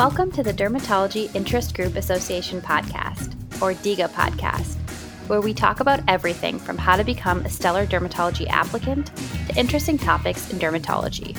Welcome 0.00 0.32
to 0.32 0.42
the 0.42 0.54
Dermatology 0.54 1.32
Interest 1.34 1.74
Group 1.74 1.94
Association 1.94 2.62
podcast, 2.62 3.34
or 3.60 3.74
DIGA 3.74 4.08
podcast, 4.08 4.76
where 5.28 5.42
we 5.42 5.52
talk 5.52 5.80
about 5.80 6.00
everything 6.08 6.58
from 6.58 6.78
how 6.78 6.96
to 6.96 7.04
become 7.04 7.44
a 7.44 7.50
stellar 7.50 7.84
dermatology 7.84 8.48
applicant 8.48 9.14
to 9.48 9.56
interesting 9.58 9.98
topics 9.98 10.50
in 10.50 10.58
dermatology. 10.58 11.36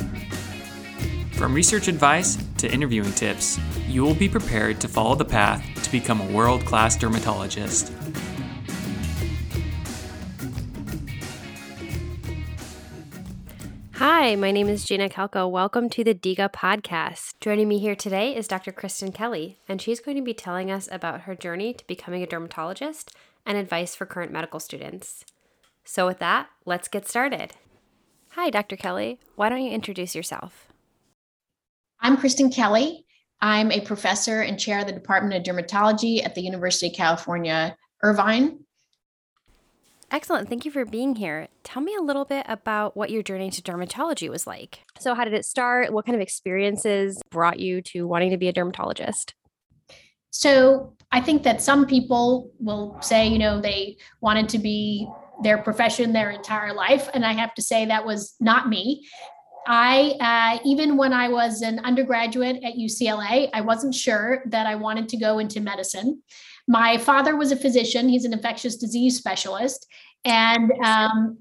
From 1.34 1.56
research 1.56 1.88
advice 1.88 2.38
to 2.60 2.72
interviewing 2.72 3.12
tips, 3.14 3.60
you 3.88 4.04
will 4.04 4.14
be 4.14 4.30
prepared 4.30 4.80
to 4.82 4.88
follow 4.88 5.16
the 5.16 5.26
path 5.26 5.66
to 5.82 5.92
become 5.92 6.22
a 6.22 6.32
world 6.32 6.64
class 6.64 6.96
dermatologist. 6.96 7.92
Hi, 14.02 14.36
my 14.36 14.50
name 14.50 14.68
is 14.68 14.84
Gina 14.84 15.10
Kelko. 15.10 15.48
Welcome 15.48 15.88
to 15.92 16.04
the 16.04 16.16
DIGA 16.16 16.52
podcast. 16.52 17.36
Joining 17.40 17.68
me 17.68 17.78
here 17.78 17.94
today 17.94 18.36
is 18.36 18.48
Dr. 18.48 18.72
Kristen 18.72 19.12
Kelly, 19.12 19.60
and 19.70 19.80
she's 19.80 20.00
going 20.00 20.18
to 20.18 20.24
be 20.24 20.34
telling 20.34 20.72
us 20.72 20.90
about 20.92 21.22
her 21.22 21.36
journey 21.36 21.76
to 21.76 21.86
becoming 21.86 22.24
a 22.24 22.26
dermatologist 22.26 23.16
and 23.46 23.60
advice 23.60 23.94
for 23.94 24.08
current 24.08 24.32
medical 24.32 24.60
students. 24.60 25.24
So, 25.84 26.08
with 26.08 26.18
that, 26.18 26.48
let's 26.66 26.88
get 26.88 27.08
started. 27.08 27.54
Hi, 28.30 28.50
Dr. 28.50 28.76
Kelly. 28.76 29.20
Why 29.36 29.50
don't 29.50 29.62
you 29.62 29.70
introduce 29.70 30.16
yourself? 30.16 30.70
I'm 32.00 32.18
Kristen 32.18 32.50
Kelly. 32.50 33.06
I'm 33.40 33.72
a 33.72 33.82
professor 33.82 34.42
and 34.42 34.60
chair 34.60 34.80
of 34.80 34.88
the 34.88 34.94
Department 34.94 35.36
of 35.36 35.44
Dermatology 35.44 36.26
at 36.26 36.34
the 36.34 36.42
University 36.42 36.88
of 36.88 36.96
California, 36.96 37.78
Irvine. 38.02 38.62
Excellent. 40.12 40.50
Thank 40.50 40.66
you 40.66 40.72
for 40.72 40.84
being 40.84 41.16
here. 41.16 41.48
Tell 41.64 41.82
me 41.82 41.96
a 41.96 42.04
little 42.04 42.26
bit 42.26 42.46
about 42.50 42.98
what 42.98 43.12
your 43.12 43.24
journey 43.24 43.50
to 43.50 43.62
dermatology 43.62 44.30
was 44.30 44.46
like. 44.46 44.80
So, 45.00 45.16
how 45.16 45.24
did 45.24 45.34
it 45.34 45.46
start? 45.46 45.94
What 45.94 46.06
kind 46.06 46.16
of 46.16 46.22
experiences 46.22 47.22
brought 47.32 47.62
you 47.62 47.82
to 47.84 48.06
wanting 48.06 48.32
to 48.32 48.38
be 48.38 48.50
a 48.50 48.54
dermatologist? 48.54 49.34
So, 50.30 50.98
I 51.14 51.22
think 51.22 51.44
that 51.44 51.62
some 51.62 51.86
people 51.86 52.52
will 52.60 52.98
say, 53.02 53.26
you 53.28 53.40
know, 53.40 53.62
they 53.62 53.98
wanted 54.20 54.50
to 54.50 54.60
be 54.60 55.08
their 55.44 55.58
profession 55.58 56.12
their 56.12 56.30
entire 56.30 56.74
life. 56.74 57.10
And 57.14 57.26
I 57.26 57.32
have 57.32 57.54
to 57.56 57.62
say 57.62 57.86
that 57.86 58.06
was 58.06 58.36
not 58.42 58.68
me. 58.68 59.08
I, 59.66 60.16
uh, 60.20 60.62
even 60.66 60.98
when 60.98 61.14
I 61.14 61.30
was 61.30 61.62
an 61.62 61.80
undergraduate 61.80 62.64
at 62.64 62.74
UCLA, 62.74 63.50
I 63.54 63.62
wasn't 63.62 63.96
sure 63.96 64.44
that 64.48 64.68
I 64.68 64.76
wanted 64.76 65.08
to 65.10 65.18
go 65.18 65.40
into 65.40 65.62
medicine. 65.62 66.22
My 66.68 66.98
father 66.98 67.36
was 67.36 67.52
a 67.52 67.56
physician, 67.56 68.10
he's 68.10 68.26
an 68.26 68.34
infectious 68.34 68.78
disease 68.78 69.18
specialist. 69.18 69.88
And 70.24 70.72
um, 70.84 71.40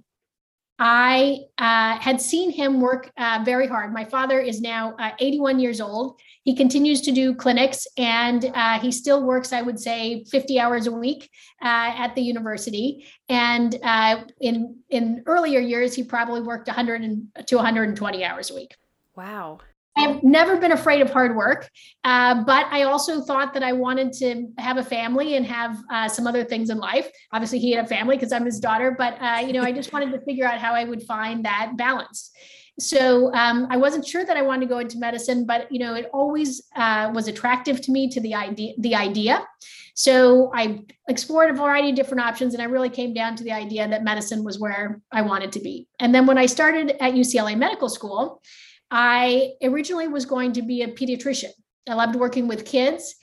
I 0.82 1.40
uh, 1.58 1.98
had 1.98 2.22
seen 2.22 2.50
him 2.50 2.80
work 2.80 3.12
uh, 3.18 3.42
very 3.44 3.66
hard. 3.66 3.92
My 3.92 4.06
father 4.06 4.40
is 4.40 4.62
now 4.62 4.94
uh, 4.98 5.10
81 5.18 5.60
years 5.60 5.78
old. 5.78 6.18
He 6.44 6.56
continues 6.56 7.02
to 7.02 7.12
do 7.12 7.34
clinics 7.34 7.86
and 7.98 8.46
uh, 8.54 8.78
he 8.78 8.90
still 8.90 9.22
works, 9.22 9.52
I 9.52 9.60
would 9.60 9.78
say, 9.78 10.24
50 10.30 10.58
hours 10.58 10.86
a 10.86 10.90
week 10.90 11.28
uh, 11.62 11.92
at 11.98 12.14
the 12.14 12.22
university. 12.22 13.06
And 13.28 13.78
uh, 13.82 14.24
in, 14.40 14.78
in 14.88 15.22
earlier 15.26 15.60
years, 15.60 15.94
he 15.94 16.02
probably 16.02 16.40
worked 16.40 16.68
100 16.68 17.46
to 17.46 17.56
120 17.56 18.24
hours 18.24 18.50
a 18.50 18.54
week. 18.54 18.74
Wow. 19.14 19.60
I've 19.96 20.22
never 20.22 20.56
been 20.56 20.72
afraid 20.72 21.02
of 21.02 21.10
hard 21.10 21.36
work, 21.36 21.68
uh, 22.04 22.44
but 22.44 22.66
I 22.70 22.84
also 22.84 23.20
thought 23.22 23.52
that 23.54 23.62
I 23.62 23.72
wanted 23.72 24.12
to 24.14 24.46
have 24.58 24.78
a 24.78 24.84
family 24.84 25.36
and 25.36 25.44
have 25.46 25.78
uh, 25.90 26.08
some 26.08 26.26
other 26.26 26.44
things 26.44 26.70
in 26.70 26.78
life. 26.78 27.10
Obviously, 27.32 27.58
he 27.58 27.72
had 27.72 27.84
a 27.84 27.88
family 27.88 28.16
because 28.16 28.32
I'm 28.32 28.44
his 28.44 28.60
daughter, 28.60 28.94
but 28.96 29.20
uh, 29.20 29.40
you 29.44 29.52
know, 29.52 29.62
I 29.62 29.72
just 29.72 29.92
wanted 29.92 30.12
to 30.12 30.20
figure 30.20 30.46
out 30.46 30.58
how 30.58 30.74
I 30.74 30.84
would 30.84 31.02
find 31.02 31.44
that 31.44 31.72
balance. 31.76 32.30
So 32.78 33.32
um, 33.34 33.66
I 33.70 33.76
wasn't 33.76 34.06
sure 34.06 34.24
that 34.24 34.36
I 34.36 34.42
wanted 34.42 34.62
to 34.62 34.66
go 34.66 34.78
into 34.78 34.98
medicine, 34.98 35.44
but 35.44 35.70
you 35.70 35.78
know, 35.78 35.94
it 35.94 36.08
always 36.12 36.62
uh, 36.76 37.10
was 37.14 37.28
attractive 37.28 37.80
to 37.82 37.92
me 37.92 38.08
to 38.10 38.20
the 38.20 38.34
idea. 38.34 38.74
The 38.78 38.94
idea. 38.94 39.46
So 39.94 40.50
I 40.54 40.80
explored 41.08 41.50
a 41.50 41.52
variety 41.52 41.90
of 41.90 41.96
different 41.96 42.22
options, 42.22 42.54
and 42.54 42.62
I 42.62 42.66
really 42.66 42.88
came 42.88 43.12
down 43.12 43.36
to 43.36 43.44
the 43.44 43.52
idea 43.52 43.86
that 43.86 44.02
medicine 44.02 44.44
was 44.44 44.58
where 44.58 45.00
I 45.12 45.22
wanted 45.22 45.52
to 45.52 45.60
be. 45.60 45.88
And 45.98 46.14
then 46.14 46.26
when 46.26 46.38
I 46.38 46.46
started 46.46 46.90
at 47.00 47.14
UCLA 47.14 47.56
Medical 47.56 47.88
School. 47.88 48.40
I 48.90 49.52
originally 49.62 50.08
was 50.08 50.24
going 50.24 50.52
to 50.54 50.62
be 50.62 50.82
a 50.82 50.88
pediatrician. 50.88 51.50
I 51.88 51.94
loved 51.94 52.16
working 52.16 52.48
with 52.48 52.64
kids. 52.64 53.14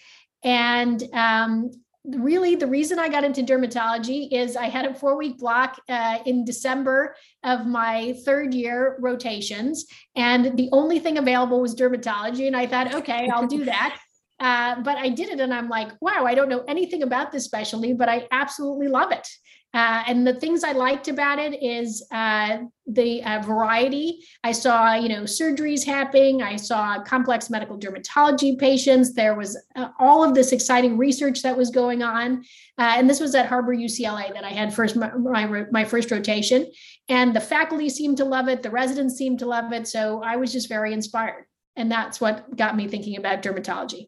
And 0.43 1.03
um, 1.13 1.71
really, 2.05 2.55
the 2.55 2.67
reason 2.67 2.99
I 2.99 3.09
got 3.09 3.23
into 3.23 3.41
dermatology 3.41 4.29
is 4.31 4.55
I 4.55 4.67
had 4.67 4.85
a 4.85 4.93
four 4.93 5.17
week 5.17 5.37
block 5.37 5.79
uh, 5.89 6.19
in 6.25 6.45
December 6.45 7.15
of 7.43 7.65
my 7.65 8.15
third 8.25 8.53
year 8.53 8.97
rotations. 8.99 9.85
And 10.15 10.57
the 10.57 10.69
only 10.71 10.99
thing 10.99 11.17
available 11.17 11.61
was 11.61 11.75
dermatology. 11.75 12.47
And 12.47 12.55
I 12.55 12.65
thought, 12.65 12.93
okay, 12.95 13.29
I'll 13.29 13.47
do 13.47 13.65
that. 13.65 13.99
Uh, 14.39 14.81
but 14.81 14.97
I 14.97 15.09
did 15.09 15.29
it 15.29 15.39
and 15.39 15.53
I'm 15.53 15.69
like, 15.69 15.91
wow, 16.01 16.25
I 16.25 16.35
don't 16.35 16.49
know 16.49 16.63
anything 16.67 17.03
about 17.03 17.31
this 17.31 17.45
specialty, 17.45 17.93
but 17.93 18.09
I 18.09 18.27
absolutely 18.31 18.87
love 18.87 19.11
it. 19.11 19.27
Uh, 19.73 20.01
and 20.07 20.25
the 20.25 20.33
things 20.33 20.63
I 20.63 20.71
liked 20.71 21.07
about 21.07 21.39
it 21.39 21.61
is 21.61 22.03
uh, 22.11 22.59
the 22.87 23.21
uh, 23.23 23.41
variety. 23.41 24.23
I 24.43 24.51
saw, 24.51 24.95
you 24.95 25.09
know, 25.09 25.23
surgeries 25.23 25.85
happening. 25.85 26.41
I 26.41 26.55
saw 26.55 27.03
complex 27.03 27.49
medical 27.49 27.77
dermatology 27.77 28.57
patients. 28.57 29.13
There 29.13 29.35
was 29.35 29.61
uh, 29.75 29.89
all 29.99 30.23
of 30.23 30.33
this 30.33 30.51
exciting 30.51 30.97
research 30.97 31.41
that 31.41 31.55
was 31.55 31.69
going 31.69 32.01
on. 32.01 32.43
Uh, 32.77 32.93
and 32.95 33.09
this 33.09 33.19
was 33.19 33.35
at 33.35 33.47
Harbor 33.47 33.75
UCLA 33.75 34.33
that 34.33 34.45
I 34.45 34.49
had 34.49 34.73
first 34.73 34.95
my, 34.95 35.11
my, 35.15 35.65
my 35.69 35.83
first 35.83 36.09
rotation. 36.11 36.71
And 37.09 37.35
the 37.35 37.41
faculty 37.41 37.89
seemed 37.89 38.17
to 38.17 38.25
love 38.25 38.47
it. 38.47 38.63
The 38.63 38.71
residents 38.71 39.15
seemed 39.15 39.39
to 39.39 39.45
love 39.45 39.73
it. 39.73 39.87
So 39.87 40.23
I 40.23 40.37
was 40.37 40.51
just 40.51 40.69
very 40.69 40.93
inspired. 40.93 41.45
And 41.75 41.91
that's 41.91 42.19
what 42.21 42.55
got 42.55 42.75
me 42.75 42.87
thinking 42.87 43.17
about 43.17 43.43
dermatology. 43.43 44.07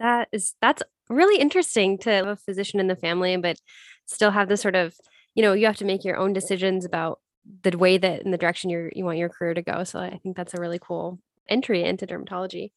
That 0.00 0.28
is 0.32 0.54
that's 0.60 0.82
really 1.08 1.40
interesting 1.40 1.98
to 1.98 2.10
have 2.10 2.26
a 2.26 2.36
physician 2.36 2.80
in 2.80 2.88
the 2.88 2.96
family, 2.96 3.36
but 3.36 3.56
still 4.06 4.30
have 4.32 4.48
this 4.48 4.60
sort 4.60 4.74
of, 4.74 4.94
you 5.34 5.42
know, 5.42 5.52
you 5.52 5.66
have 5.66 5.76
to 5.76 5.84
make 5.84 6.04
your 6.04 6.16
own 6.16 6.32
decisions 6.32 6.84
about 6.84 7.20
the 7.62 7.76
way 7.76 7.98
that 7.98 8.22
in 8.22 8.32
the 8.32 8.38
direction 8.38 8.70
you 8.70 8.90
you 8.92 9.04
want 9.04 9.18
your 9.18 9.28
career 9.28 9.54
to 9.54 9.62
go. 9.62 9.84
So 9.84 10.00
I 10.00 10.18
think 10.22 10.36
that's 10.36 10.54
a 10.54 10.60
really 10.60 10.80
cool 10.80 11.20
entry 11.48 11.84
into 11.84 12.06
dermatology. 12.06 12.70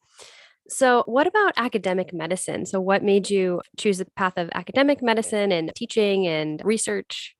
So, 0.68 1.02
what 1.06 1.26
about 1.26 1.52
academic 1.56 2.14
medicine? 2.14 2.64
So, 2.64 2.80
what 2.80 3.02
made 3.02 3.28
you 3.28 3.60
choose 3.76 3.98
the 3.98 4.06
path 4.16 4.34
of 4.36 4.48
academic 4.54 5.02
medicine 5.02 5.52
and 5.52 5.74
teaching 5.74 6.26
and 6.26 6.62
research? 6.64 7.36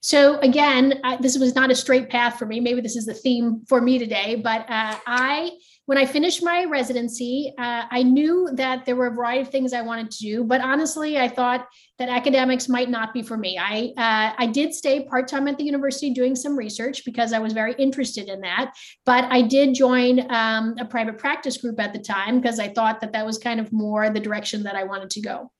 So 0.00 0.38
again, 0.38 1.00
I, 1.02 1.16
this 1.16 1.36
was 1.36 1.56
not 1.56 1.72
a 1.72 1.74
straight 1.74 2.10
path 2.10 2.38
for 2.38 2.46
me. 2.46 2.60
Maybe 2.60 2.80
this 2.80 2.94
is 2.94 3.06
the 3.06 3.14
theme 3.14 3.62
for 3.68 3.80
me 3.80 3.98
today. 3.98 4.36
But 4.36 4.60
uh, 4.70 4.96
I, 5.04 5.50
when 5.86 5.98
I 5.98 6.04
finished 6.04 6.42
my 6.42 6.64
residency, 6.64 7.54
uh, 7.58 7.84
I 7.88 8.02
knew 8.02 8.50
that 8.54 8.84
there 8.84 8.96
were 8.96 9.06
a 9.06 9.14
variety 9.14 9.42
of 9.42 9.48
things 9.48 9.72
I 9.72 9.82
wanted 9.82 10.10
to 10.10 10.18
do. 10.18 10.44
But 10.44 10.60
honestly, 10.60 11.16
I 11.16 11.28
thought 11.28 11.66
that 11.98 12.08
academics 12.08 12.68
might 12.68 12.90
not 12.90 13.14
be 13.14 13.22
for 13.22 13.36
me. 13.36 13.56
I 13.56 13.92
uh, 13.96 14.34
I 14.36 14.46
did 14.46 14.74
stay 14.74 15.04
part 15.04 15.28
time 15.28 15.46
at 15.46 15.56
the 15.56 15.64
university 15.64 16.10
doing 16.10 16.34
some 16.34 16.58
research 16.58 17.04
because 17.04 17.32
I 17.32 17.38
was 17.38 17.52
very 17.52 17.74
interested 17.74 18.28
in 18.28 18.40
that. 18.40 18.74
But 19.04 19.24
I 19.30 19.42
did 19.42 19.74
join 19.74 20.30
um, 20.30 20.74
a 20.78 20.84
private 20.84 21.18
practice 21.18 21.56
group 21.56 21.78
at 21.78 21.92
the 21.92 22.00
time 22.00 22.40
because 22.40 22.58
I 22.58 22.68
thought 22.68 23.00
that 23.00 23.12
that 23.12 23.24
was 23.24 23.38
kind 23.38 23.60
of 23.60 23.72
more 23.72 24.10
the 24.10 24.20
direction 24.20 24.64
that 24.64 24.74
I 24.74 24.82
wanted 24.82 25.10
to 25.10 25.20
go. 25.20 25.52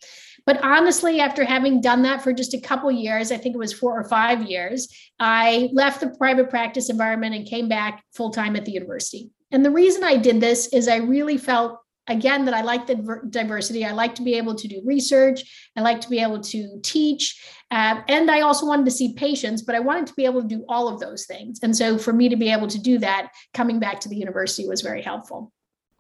But 0.45 0.63
honestly, 0.63 1.21
after 1.21 1.45
having 1.45 1.81
done 1.81 2.03
that 2.03 2.23
for 2.23 2.33
just 2.33 2.55
a 2.55 2.61
couple 2.61 2.91
years, 2.91 3.31
I 3.31 3.37
think 3.37 3.55
it 3.55 3.59
was 3.59 3.73
four 3.73 3.99
or 3.99 4.09
five 4.09 4.43
years, 4.43 4.89
I 5.19 5.71
left 5.73 6.01
the 6.01 6.11
private 6.11 6.51
practice 6.51 6.91
environment 6.91 7.35
and 7.35 7.47
came 7.47 7.69
back 7.69 8.05
full 8.13 8.31
time 8.31 8.55
at 8.55 8.65
the 8.65 8.73
university. 8.73 9.31
And 9.53 9.65
the 9.65 9.71
reason 9.71 10.05
I 10.05 10.17
did 10.17 10.41
this 10.41 10.69
is 10.73 10.89
I 10.89 10.97
really 10.97 11.39
felt 11.39 11.81
again 12.09 12.45
that 12.45 12.55
i 12.55 12.63
like 12.63 12.87
the 12.87 13.21
diversity. 13.31 13.85
I 13.85 13.93
like 13.93 14.15
to 14.17 14.23
be 14.23 14.35
able 14.35 14.55
to 14.55 14.69
do 14.69 14.81
research. 14.85 15.71
I 15.77 15.81
like 15.81 16.01
to 16.03 16.09
be 16.09 16.21
able 16.21 16.41
to 16.41 16.81
teach. 16.83 17.43
Uh, 17.71 18.01
and 18.09 18.31
i 18.31 18.43
also 18.43 18.65
wanted 18.65 18.85
to 18.85 18.93
see 18.93 19.13
patients 19.15 19.63
but 19.63 19.75
i 19.75 19.81
wanted 19.81 20.07
to 20.07 20.15
be 20.15 20.25
able 20.25 20.41
to 20.41 20.47
do 20.47 20.65
all 20.69 20.89
of 20.89 21.01
those 21.01 21.27
things. 21.27 21.61
And 21.63 21.77
so 21.77 21.99
for 21.99 22.13
me 22.13 22.29
to 22.29 22.37
be 22.37 22.51
able 22.51 22.69
to 22.69 22.79
do 22.79 22.99
that 22.99 23.33
coming 23.55 23.81
back 23.81 24.01
to 24.01 24.09
the 24.09 24.17
university 24.17 24.69
was 24.69 24.83
very 24.83 25.03
helpful. 25.03 25.53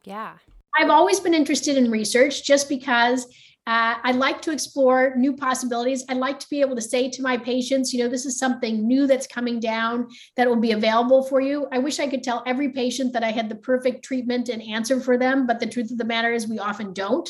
Yeah. 0.04 0.34
I've 0.78 0.90
always 0.90 1.20
been 1.20 1.34
interested 1.34 1.76
in 1.76 1.90
research 1.90 2.44
just 2.44 2.69
because 2.69 3.26
uh, 3.66 3.96
I 4.04 4.12
like 4.12 4.40
to 4.42 4.52
explore 4.52 5.14
new 5.16 5.34
possibilities. 5.34 6.04
I 6.08 6.14
like 6.14 6.38
to 6.38 6.48
be 6.48 6.60
able 6.60 6.76
to 6.76 6.82
say 6.82 7.10
to 7.10 7.22
my 7.22 7.36
patients, 7.36 7.92
you 7.92 8.00
know, 8.02 8.08
this 8.08 8.24
is 8.24 8.38
something 8.38 8.86
new 8.86 9.08
that's 9.08 9.26
coming 9.26 9.58
down 9.58 10.08
that 10.36 10.48
will 10.48 10.60
be 10.60 10.70
available 10.70 11.24
for 11.24 11.40
you. 11.40 11.66
I 11.72 11.78
wish 11.78 11.98
I 11.98 12.06
could 12.06 12.22
tell 12.22 12.44
every 12.46 12.68
patient 12.68 13.12
that 13.14 13.24
I 13.24 13.32
had 13.32 13.48
the 13.48 13.56
perfect 13.56 14.04
treatment 14.04 14.48
and 14.50 14.62
answer 14.62 15.00
for 15.00 15.18
them, 15.18 15.48
but 15.48 15.58
the 15.58 15.66
truth 15.66 15.90
of 15.90 15.98
the 15.98 16.04
matter 16.04 16.32
is 16.32 16.46
we 16.46 16.60
often 16.60 16.92
don't. 16.92 17.28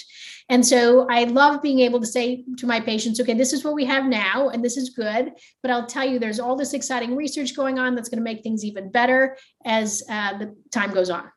And 0.50 0.64
so 0.64 1.06
I 1.10 1.24
love 1.24 1.62
being 1.62 1.80
able 1.80 2.00
to 2.00 2.06
say 2.06 2.44
to 2.58 2.66
my 2.66 2.80
patients, 2.80 3.18
okay, 3.18 3.34
this 3.34 3.54
is 3.54 3.64
what 3.64 3.74
we 3.74 3.86
have 3.86 4.04
now, 4.04 4.50
and 4.50 4.62
this 4.62 4.76
is 4.76 4.90
good. 4.90 5.32
But 5.62 5.70
I'll 5.70 5.86
tell 5.86 6.04
you, 6.04 6.18
there's 6.18 6.38
all 6.38 6.54
this 6.54 6.74
exciting 6.74 7.16
research 7.16 7.56
going 7.56 7.78
on 7.78 7.94
that's 7.94 8.10
going 8.10 8.18
to 8.18 8.24
make 8.24 8.42
things 8.42 8.62
even 8.62 8.90
better 8.90 9.38
as 9.64 10.02
uh, 10.10 10.36
the 10.36 10.54
time 10.70 10.92
goes 10.92 11.08
on. 11.08 11.30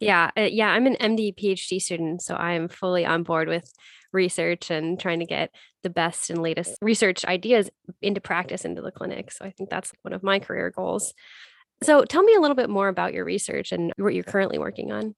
Yeah, 0.00 0.30
uh, 0.36 0.48
yeah, 0.50 0.70
I'm 0.70 0.86
an 0.86 0.96
MD 0.96 1.34
PhD 1.34 1.80
student, 1.80 2.22
so 2.22 2.34
I 2.34 2.52
am 2.52 2.68
fully 2.68 3.04
on 3.04 3.22
board 3.22 3.48
with 3.48 3.70
research 4.12 4.70
and 4.70 4.98
trying 4.98 5.20
to 5.20 5.26
get 5.26 5.50
the 5.82 5.90
best 5.90 6.30
and 6.30 6.42
latest 6.42 6.76
research 6.80 7.24
ideas 7.24 7.70
into 8.02 8.20
practice 8.20 8.64
into 8.64 8.82
the 8.82 8.90
clinic. 8.90 9.30
So 9.30 9.44
I 9.44 9.50
think 9.50 9.70
that's 9.70 9.92
one 10.02 10.14
of 10.14 10.22
my 10.22 10.38
career 10.38 10.70
goals. 10.70 11.14
So 11.82 12.04
tell 12.04 12.22
me 12.22 12.34
a 12.34 12.40
little 12.40 12.56
bit 12.56 12.70
more 12.70 12.88
about 12.88 13.14
your 13.14 13.24
research 13.24 13.72
and 13.72 13.92
what 13.96 14.14
you're 14.14 14.24
currently 14.24 14.58
working 14.58 14.90
on. 14.90 15.14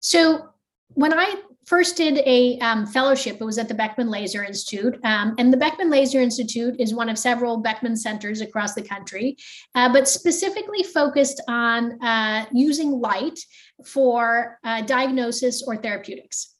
So 0.00 0.48
when 0.88 1.12
I 1.12 1.34
first 1.66 1.96
did 1.96 2.18
a 2.26 2.58
um, 2.58 2.86
fellowship, 2.86 3.36
it 3.40 3.44
was 3.44 3.58
at 3.58 3.68
the 3.68 3.74
Beckman 3.74 4.10
Laser 4.10 4.44
Institute. 4.44 4.98
Um, 5.04 5.34
and 5.38 5.52
the 5.52 5.56
Beckman 5.56 5.90
Laser 5.90 6.20
Institute 6.20 6.76
is 6.78 6.94
one 6.94 7.08
of 7.08 7.18
several 7.18 7.58
Beckman 7.58 7.96
centers 7.96 8.40
across 8.40 8.74
the 8.74 8.82
country, 8.82 9.36
uh, 9.74 9.92
but 9.92 10.08
specifically 10.08 10.82
focused 10.82 11.40
on 11.48 12.02
uh, 12.02 12.46
using 12.52 12.92
light 12.92 13.38
for 13.86 14.58
uh, 14.64 14.82
diagnosis 14.82 15.62
or 15.62 15.76
therapeutics. 15.76 16.54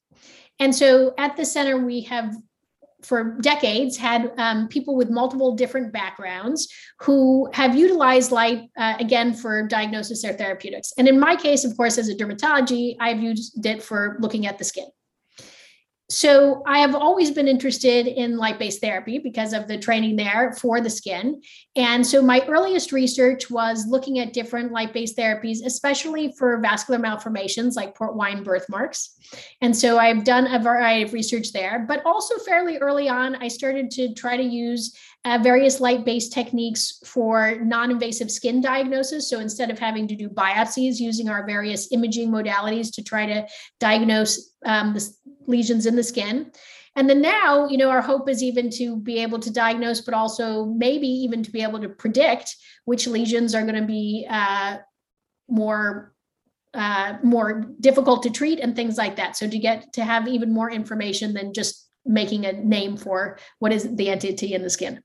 And 0.58 0.74
so 0.74 1.14
at 1.18 1.36
the 1.36 1.44
center, 1.44 1.78
we 1.78 2.02
have 2.02 2.36
for 3.02 3.36
decades 3.40 3.96
had 3.96 4.32
um, 4.38 4.68
people 4.68 4.96
with 4.96 5.10
multiple 5.10 5.54
different 5.54 5.92
backgrounds 5.92 6.68
who 7.00 7.48
have 7.52 7.76
utilized 7.76 8.32
light 8.32 8.70
uh, 8.76 8.94
again 8.98 9.34
for 9.34 9.66
diagnosis 9.66 10.24
or 10.24 10.32
therapeutics. 10.32 10.92
And 10.98 11.08
in 11.08 11.18
my 11.18 11.36
case, 11.36 11.64
of 11.64 11.76
course, 11.76 11.98
as 11.98 12.08
a 12.08 12.14
dermatology, 12.14 12.96
I've 13.00 13.20
used 13.20 13.64
it 13.64 13.82
for 13.82 14.16
looking 14.20 14.46
at 14.46 14.58
the 14.58 14.64
skin. 14.64 14.86
So 16.12 16.62
I 16.66 16.80
have 16.80 16.94
always 16.94 17.30
been 17.30 17.48
interested 17.48 18.06
in 18.06 18.36
light-based 18.36 18.82
therapy 18.82 19.18
because 19.18 19.54
of 19.54 19.66
the 19.66 19.78
training 19.78 20.16
there 20.16 20.52
for 20.52 20.78
the 20.78 20.90
skin. 20.90 21.40
And 21.74 22.06
so 22.06 22.20
my 22.20 22.44
earliest 22.46 22.92
research 22.92 23.50
was 23.50 23.86
looking 23.86 24.18
at 24.18 24.34
different 24.34 24.72
light-based 24.72 25.16
therapies, 25.16 25.64
especially 25.64 26.30
for 26.32 26.58
vascular 26.58 26.98
malformations 26.98 27.76
like 27.76 27.94
port 27.94 28.14
wine 28.14 28.42
birthmarks. 28.42 29.16
And 29.62 29.74
so 29.74 29.98
I've 29.98 30.24
done 30.24 30.52
a 30.52 30.58
variety 30.58 31.02
of 31.02 31.14
research 31.14 31.52
there, 31.52 31.86
but 31.88 32.04
also 32.04 32.36
fairly 32.40 32.76
early 32.76 33.08
on, 33.08 33.36
I 33.36 33.48
started 33.48 33.90
to 33.92 34.12
try 34.12 34.36
to 34.36 34.42
use 34.42 34.94
uh, 35.24 35.38
various 35.40 35.80
light-based 35.80 36.32
techniques 36.32 37.00
for 37.06 37.56
non-invasive 37.62 38.30
skin 38.30 38.60
diagnosis. 38.60 39.30
So 39.30 39.38
instead 39.38 39.70
of 39.70 39.78
having 39.78 40.08
to 40.08 40.16
do 40.16 40.28
biopsies, 40.28 40.98
using 40.98 41.28
our 41.28 41.46
various 41.46 41.92
imaging 41.92 42.28
modalities 42.28 42.92
to 42.96 43.04
try 43.04 43.26
to 43.26 43.46
diagnose 43.78 44.52
um, 44.66 44.94
the 44.94 45.08
lesions 45.46 45.86
in 45.86 45.96
the 45.96 46.02
skin. 46.02 46.50
And 46.94 47.08
then 47.08 47.22
now, 47.22 47.68
you 47.68 47.78
know, 47.78 47.88
our 47.88 48.02
hope 48.02 48.28
is 48.28 48.42
even 48.42 48.68
to 48.70 48.96
be 48.96 49.18
able 49.18 49.38
to 49.40 49.50
diagnose, 49.50 50.02
but 50.02 50.14
also 50.14 50.66
maybe 50.66 51.06
even 51.06 51.42
to 51.42 51.50
be 51.50 51.62
able 51.62 51.80
to 51.80 51.88
predict 51.88 52.54
which 52.84 53.06
lesions 53.06 53.54
are 53.54 53.62
going 53.62 53.80
to 53.80 53.86
be 53.86 54.26
uh, 54.28 54.78
more 55.48 56.12
uh, 56.74 57.18
more 57.22 57.66
difficult 57.80 58.22
to 58.22 58.30
treat 58.30 58.58
and 58.58 58.74
things 58.74 58.96
like 58.96 59.16
that. 59.16 59.36
So 59.36 59.46
to 59.46 59.58
get 59.58 59.92
to 59.92 60.04
have 60.04 60.26
even 60.26 60.52
more 60.52 60.70
information 60.70 61.34
than 61.34 61.52
just 61.52 61.86
making 62.06 62.46
a 62.46 62.52
name 62.52 62.96
for 62.96 63.38
what 63.58 63.72
is 63.72 63.94
the 63.94 64.08
entity 64.08 64.54
in 64.54 64.62
the 64.62 64.70
skin. 64.70 65.02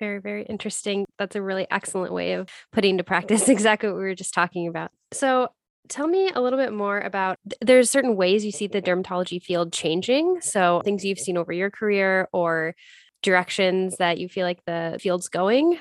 Very, 0.00 0.20
very 0.20 0.44
interesting. 0.44 1.06
That's 1.18 1.36
a 1.36 1.42
really 1.42 1.66
excellent 1.70 2.12
way 2.12 2.34
of 2.34 2.48
putting 2.72 2.98
to 2.98 3.04
practice 3.04 3.48
exactly 3.48 3.88
what 3.88 3.96
we 3.98 4.02
were 4.02 4.14
just 4.14 4.34
talking 4.34 4.68
about. 4.68 4.90
So, 5.12 5.48
tell 5.88 6.06
me 6.06 6.30
a 6.30 6.40
little 6.40 6.58
bit 6.58 6.72
more 6.72 7.00
about 7.00 7.38
there's 7.60 7.90
certain 7.90 8.16
ways 8.16 8.44
you 8.44 8.52
see 8.52 8.66
the 8.66 8.82
dermatology 8.82 9.42
field 9.42 9.72
changing. 9.72 10.40
So, 10.40 10.82
things 10.84 11.04
you've 11.04 11.18
seen 11.18 11.36
over 11.36 11.52
your 11.52 11.70
career 11.70 12.28
or 12.32 12.74
directions 13.22 13.96
that 13.96 14.18
you 14.18 14.28
feel 14.28 14.46
like 14.46 14.64
the 14.64 14.98
field's 15.00 15.28
going. 15.28 15.78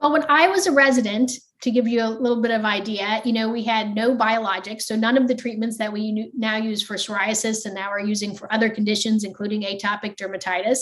Well, 0.00 0.12
when 0.12 0.24
I 0.28 0.48
was 0.48 0.66
a 0.66 0.72
resident, 0.72 1.32
to 1.62 1.70
give 1.70 1.88
you 1.88 2.02
a 2.02 2.08
little 2.08 2.42
bit 2.42 2.50
of 2.50 2.64
idea, 2.64 3.22
you 3.24 3.32
know, 3.32 3.48
we 3.48 3.62
had 3.62 3.94
no 3.94 4.14
biologics. 4.14 4.82
So 4.82 4.94
none 4.94 5.16
of 5.16 5.26
the 5.26 5.34
treatments 5.34 5.78
that 5.78 5.92
we 5.92 6.30
now 6.36 6.56
use 6.56 6.82
for 6.82 6.96
psoriasis 6.96 7.64
and 7.64 7.74
now 7.74 7.88
are 7.88 8.00
using 8.00 8.34
for 8.36 8.52
other 8.52 8.68
conditions, 8.68 9.24
including 9.24 9.62
atopic 9.62 10.16
dermatitis. 10.16 10.80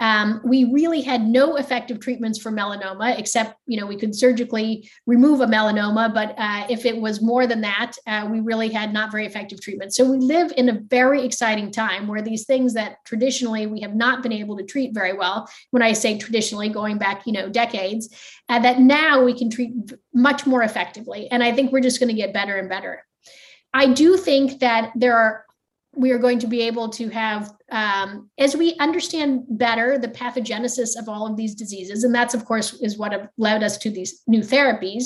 Um, 0.00 0.40
we 0.44 0.64
really 0.64 1.02
had 1.02 1.26
no 1.26 1.56
effective 1.56 2.00
treatments 2.00 2.40
for 2.40 2.50
melanoma, 2.50 3.18
except 3.18 3.54
you 3.66 3.78
know 3.78 3.86
we 3.86 3.96
could 3.96 4.14
surgically 4.14 4.90
remove 5.06 5.40
a 5.42 5.46
melanoma. 5.46 6.12
But 6.12 6.34
uh, 6.38 6.66
if 6.70 6.86
it 6.86 6.98
was 6.98 7.20
more 7.20 7.46
than 7.46 7.60
that, 7.60 7.92
uh, 8.06 8.26
we 8.30 8.40
really 8.40 8.70
had 8.70 8.92
not 8.92 9.12
very 9.12 9.26
effective 9.26 9.60
treatments. 9.60 9.96
So 9.96 10.10
we 10.10 10.18
live 10.18 10.52
in 10.56 10.70
a 10.70 10.80
very 10.88 11.24
exciting 11.24 11.70
time 11.70 12.06
where 12.08 12.22
these 12.22 12.46
things 12.46 12.74
that 12.74 12.96
traditionally 13.04 13.66
we 13.66 13.80
have 13.82 13.94
not 13.94 14.22
been 14.22 14.32
able 14.32 14.56
to 14.56 14.64
treat 14.64 14.94
very 14.94 15.12
well. 15.12 15.48
When 15.70 15.82
I 15.82 15.92
say 15.92 16.18
traditionally, 16.18 16.70
going 16.70 16.98
back 16.98 17.26
you 17.26 17.32
know 17.32 17.48
decades, 17.48 18.08
uh, 18.48 18.58
that 18.60 18.80
now 18.80 19.22
we 19.22 19.36
can 19.36 19.50
treat 19.50 19.72
much 20.14 20.46
more 20.46 20.62
effectively. 20.62 21.30
And 21.30 21.44
I 21.44 21.52
think 21.52 21.72
we're 21.72 21.80
just 21.80 22.00
going 22.00 22.14
to 22.14 22.20
get 22.20 22.32
better 22.32 22.56
and 22.56 22.68
better. 22.68 23.04
I 23.72 23.86
do 23.92 24.16
think 24.16 24.60
that 24.60 24.92
there 24.96 25.16
are 25.16 25.44
we 26.00 26.10
are 26.10 26.18
going 26.18 26.38
to 26.38 26.46
be 26.46 26.62
able 26.62 26.88
to 26.88 27.08
have 27.10 27.52
um, 27.70 28.30
as 28.38 28.56
we 28.56 28.74
understand 28.76 29.44
better 29.50 29.98
the 29.98 30.08
pathogenesis 30.08 30.98
of 30.98 31.08
all 31.08 31.26
of 31.26 31.36
these 31.36 31.54
diseases 31.54 32.04
and 32.04 32.14
that's 32.14 32.34
of 32.34 32.44
course 32.44 32.74
is 32.80 32.98
what 32.98 33.30
led 33.36 33.62
us 33.62 33.78
to 33.78 33.90
these 33.90 34.22
new 34.26 34.40
therapies 34.40 35.04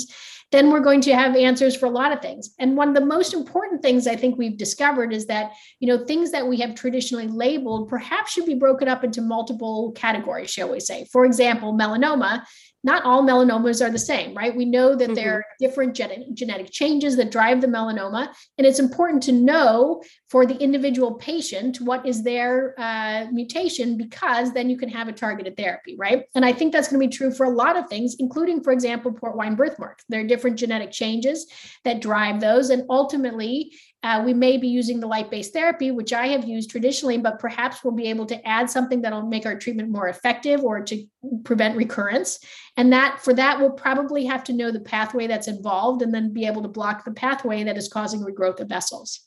then 0.51 0.71
we're 0.71 0.79
going 0.79 1.01
to 1.01 1.13
have 1.13 1.35
answers 1.35 1.75
for 1.75 1.87
a 1.87 1.89
lot 1.89 2.13
of 2.13 2.21
things. 2.21 2.51
And 2.59 2.77
one 2.77 2.89
of 2.89 2.95
the 2.95 3.05
most 3.05 3.33
important 3.33 3.81
things 3.81 4.07
i 4.07 4.15
think 4.15 4.37
we've 4.37 4.57
discovered 4.57 5.11
is 5.13 5.25
that 5.25 5.51
you 5.79 5.87
know 5.87 6.05
things 6.05 6.31
that 6.31 6.47
we 6.47 6.57
have 6.57 6.75
traditionally 6.75 7.27
labeled 7.27 7.89
perhaps 7.89 8.31
should 8.31 8.45
be 8.45 8.55
broken 8.55 8.87
up 8.87 9.03
into 9.03 9.21
multiple 9.21 9.91
categories 9.93 10.49
shall 10.49 10.71
we 10.71 10.79
say. 10.79 11.05
For 11.11 11.25
example 11.25 11.73
melanoma 11.73 12.43
not 12.85 13.03
all 13.03 13.23
melanomas 13.23 13.83
are 13.83 13.89
the 13.89 13.97
same, 13.97 14.35
right? 14.35 14.55
We 14.55 14.63
know 14.63 14.95
that 14.95 15.05
mm-hmm. 15.05 15.13
there 15.15 15.33
are 15.37 15.45
different 15.59 15.95
gen- 15.95 16.35
genetic 16.35 16.69
changes 16.71 17.17
that 17.17 17.31
drive 17.31 17.59
the 17.59 17.67
melanoma. 17.67 18.31
And 18.59 18.67
it's 18.67 18.77
important 18.77 19.23
to 19.23 19.31
know 19.31 20.03
for 20.29 20.45
the 20.45 20.55
individual 20.57 21.15
patient 21.15 21.81
what 21.81 22.05
is 22.05 22.23
their 22.23 22.79
uh, 22.79 23.25
mutation 23.31 23.97
because 23.97 24.53
then 24.53 24.69
you 24.69 24.77
can 24.77 24.89
have 24.89 25.07
a 25.07 25.13
targeted 25.13 25.57
therapy, 25.57 25.95
right? 25.97 26.25
And 26.35 26.45
I 26.45 26.53
think 26.53 26.71
that's 26.71 26.87
going 26.87 27.01
to 27.01 27.07
be 27.07 27.11
true 27.11 27.31
for 27.31 27.47
a 27.47 27.49
lot 27.49 27.75
of 27.75 27.89
things, 27.89 28.17
including, 28.19 28.63
for 28.63 28.71
example, 28.71 29.11
port 29.11 29.35
wine 29.35 29.55
birthmarks. 29.55 30.03
There 30.07 30.21
are 30.21 30.27
different 30.27 30.59
genetic 30.59 30.91
changes 30.91 31.47
that 31.85 32.01
drive 32.01 32.39
those. 32.39 32.69
And 32.69 32.83
ultimately, 32.87 33.73
uh, 34.05 34.21
we 34.23 34.35
may 34.35 34.55
be 34.55 34.67
using 34.67 34.99
the 34.99 35.07
light 35.07 35.31
based 35.31 35.51
therapy, 35.51 35.89
which 35.89 36.13
I 36.13 36.27
have 36.27 36.47
used 36.47 36.69
traditionally, 36.69 37.17
but 37.17 37.39
perhaps 37.39 37.83
we'll 37.83 37.95
be 37.95 38.05
able 38.05 38.27
to 38.27 38.47
add 38.47 38.69
something 38.69 39.01
that'll 39.01 39.25
make 39.25 39.47
our 39.47 39.57
treatment 39.57 39.89
more 39.89 40.09
effective 40.09 40.63
or 40.63 40.79
to 40.81 41.07
prevent 41.43 41.75
recurrence. 41.75 42.39
And 42.77 42.93
that 42.93 43.19
for 43.23 43.33
that, 43.33 43.59
we'll 43.59 43.71
probably 43.71 44.23
have 44.25 44.43
to 44.43 44.53
know 44.53 44.69
the 44.69 44.79
pathway 44.79 45.25
that's 45.25 45.47
involved 45.47 46.03
and 46.03 46.13
then 46.13 46.33
be 46.33 46.45
able 46.45 46.61
to 46.61 46.67
block 46.67 47.03
the 47.03 47.13
pathway 47.13 47.63
that 47.63 47.77
is 47.77 47.87
causing 47.87 48.19
regrowth 48.19 48.59
of 48.59 48.69
vessels. 48.69 49.21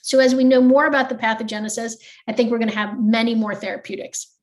So, 0.00 0.20
as 0.20 0.34
we 0.34 0.42
know 0.42 0.62
more 0.62 0.86
about 0.86 1.10
the 1.10 1.14
pathogenesis, 1.14 1.96
I 2.26 2.32
think 2.32 2.50
we're 2.50 2.58
going 2.58 2.70
to 2.70 2.76
have 2.76 2.98
many 2.98 3.34
more 3.34 3.54
therapeutics. 3.54 4.37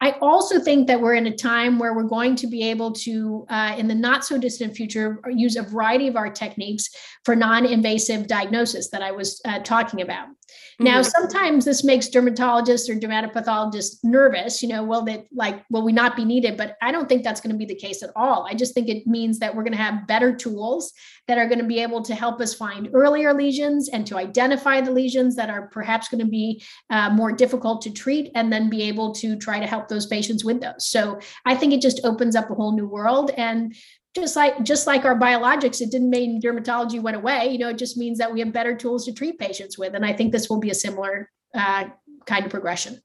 I 0.00 0.12
also 0.20 0.60
think 0.60 0.88
that 0.88 1.00
we're 1.00 1.14
in 1.14 1.26
a 1.26 1.34
time 1.34 1.78
where 1.78 1.94
we're 1.94 2.02
going 2.02 2.36
to 2.36 2.46
be 2.46 2.62
able 2.64 2.92
to, 2.92 3.46
uh, 3.48 3.74
in 3.78 3.88
the 3.88 3.94
not 3.94 4.26
so 4.26 4.36
distant 4.36 4.76
future, 4.76 5.20
use 5.30 5.56
a 5.56 5.62
variety 5.62 6.06
of 6.06 6.16
our 6.16 6.28
techniques 6.28 6.90
for 7.24 7.34
non 7.34 7.64
invasive 7.64 8.26
diagnosis 8.26 8.90
that 8.90 9.02
I 9.02 9.12
was 9.12 9.40
uh, 9.46 9.60
talking 9.60 10.02
about. 10.02 10.28
Now, 10.78 11.00
mm-hmm. 11.00 11.08
sometimes 11.08 11.64
this 11.64 11.84
makes 11.84 12.08
dermatologists 12.10 12.90
or 12.90 12.98
dermatopathologists 12.98 14.04
nervous, 14.04 14.62
you 14.62 14.68
know, 14.68 14.84
will 14.84 15.02
that 15.04 15.26
like, 15.34 15.64
will 15.70 15.82
we 15.82 15.92
not 15.92 16.16
be 16.16 16.24
needed? 16.24 16.56
But 16.58 16.76
I 16.82 16.92
don't 16.92 17.08
think 17.08 17.24
that's 17.24 17.40
going 17.40 17.52
to 17.52 17.58
be 17.58 17.64
the 17.64 17.74
case 17.74 18.02
at 18.02 18.10
all. 18.14 18.46
I 18.48 18.54
just 18.54 18.74
think 18.74 18.88
it 18.88 19.06
means 19.06 19.38
that 19.38 19.54
we're 19.54 19.62
going 19.62 19.72
to 19.72 19.82
have 19.82 20.06
better 20.06 20.34
tools 20.34 20.92
that 21.28 21.38
are 21.38 21.46
going 21.46 21.60
to 21.60 21.64
be 21.64 21.80
able 21.80 22.02
to 22.02 22.14
help 22.14 22.40
us 22.40 22.52
find 22.52 22.90
earlier 22.92 23.32
lesions 23.32 23.88
and 23.88 24.06
to 24.06 24.18
identify 24.18 24.80
the 24.80 24.90
lesions 24.90 25.34
that 25.36 25.48
are 25.48 25.68
perhaps 25.68 26.08
going 26.08 26.22
to 26.22 26.30
be 26.30 26.62
uh, 26.90 27.08
more 27.08 27.32
difficult 27.32 27.80
to 27.82 27.90
treat 27.90 28.30
and 28.34 28.52
then 28.52 28.68
be 28.68 28.82
able 28.82 29.12
to 29.14 29.36
try 29.36 29.58
to 29.58 29.66
help 29.66 29.88
those 29.88 30.06
patients 30.06 30.44
with 30.44 30.60
those. 30.60 30.86
So 30.86 31.18
I 31.46 31.54
think 31.54 31.72
it 31.72 31.80
just 31.80 32.04
opens 32.04 32.36
up 32.36 32.50
a 32.50 32.54
whole 32.54 32.76
new 32.76 32.86
world. 32.86 33.30
And 33.30 33.74
just 34.22 34.36
like 34.36 34.62
just 34.62 34.86
like 34.86 35.04
our 35.04 35.18
biologics 35.18 35.80
it 35.80 35.90
didn't 35.90 36.10
mean 36.10 36.40
dermatology 36.40 37.00
went 37.00 37.16
away 37.16 37.48
you 37.48 37.58
know 37.58 37.68
it 37.68 37.78
just 37.78 37.96
means 37.96 38.18
that 38.18 38.32
we 38.32 38.40
have 38.40 38.52
better 38.52 38.76
tools 38.76 39.04
to 39.04 39.12
treat 39.12 39.38
patients 39.38 39.78
with 39.78 39.94
and 39.94 40.04
i 40.04 40.12
think 40.12 40.32
this 40.32 40.48
will 40.48 40.60
be 40.60 40.70
a 40.70 40.74
similar 40.74 41.30
uh, 41.54 41.84
kind 42.26 42.44
of 42.44 42.50
progression 42.50 43.00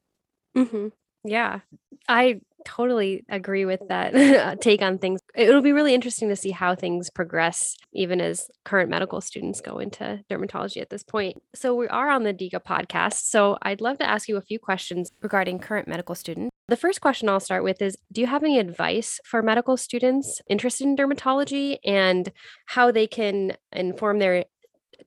mm-hmm. 0.58 0.88
yeah 1.24 1.60
i 2.08 2.40
totally 2.66 3.24
agree 3.30 3.66
with 3.66 3.82
that 3.90 4.62
take 4.62 4.82
on 4.82 4.98
things. 4.98 5.20
It'll 5.36 5.62
be 5.62 5.72
really 5.72 5.94
interesting 5.94 6.30
to 6.30 6.36
see 6.36 6.52
how 6.52 6.76
things 6.76 7.10
progress, 7.10 7.76
even 7.94 8.22
as 8.22 8.50
current 8.66 8.90
medical 8.90 9.22
students 9.22 9.62
go 9.62 9.80
into 9.80 10.24
dermatology 10.30 10.82
at 10.82 10.90
this 10.90 11.04
point. 11.04 11.42
So, 11.56 11.76
we 11.76 11.88
are 11.88 12.10
on 12.10 12.24
the 12.24 12.34
DIGA 12.34 12.64
podcast. 12.64 13.26
So, 13.26 13.58
I'd 13.62 13.82
love 13.82 13.98
to 14.00 14.10
ask 14.10 14.28
you 14.28 14.38
a 14.38 14.42
few 14.42 14.60
questions 14.60 15.12
regarding 15.22 15.60
current 15.60 15.88
medical 15.88 16.16
students. 16.16 16.52
The 16.72 16.78
first 16.78 17.02
question 17.02 17.28
I'll 17.28 17.42
start 17.42 17.66
with 17.66 17.82
is 17.82 17.98
Do 18.14 18.22
you 18.22 18.28
have 18.28 18.46
any 18.46 18.58
advice 18.58 19.20
for 19.26 19.42
medical 19.42 19.76
students 19.76 20.42
interested 20.48 20.86
in 20.86 20.96
dermatology 20.96 21.80
and 21.84 22.32
how 22.68 22.94
they 22.94 23.08
can 23.08 23.58
inform 23.74 24.20
their 24.20 24.46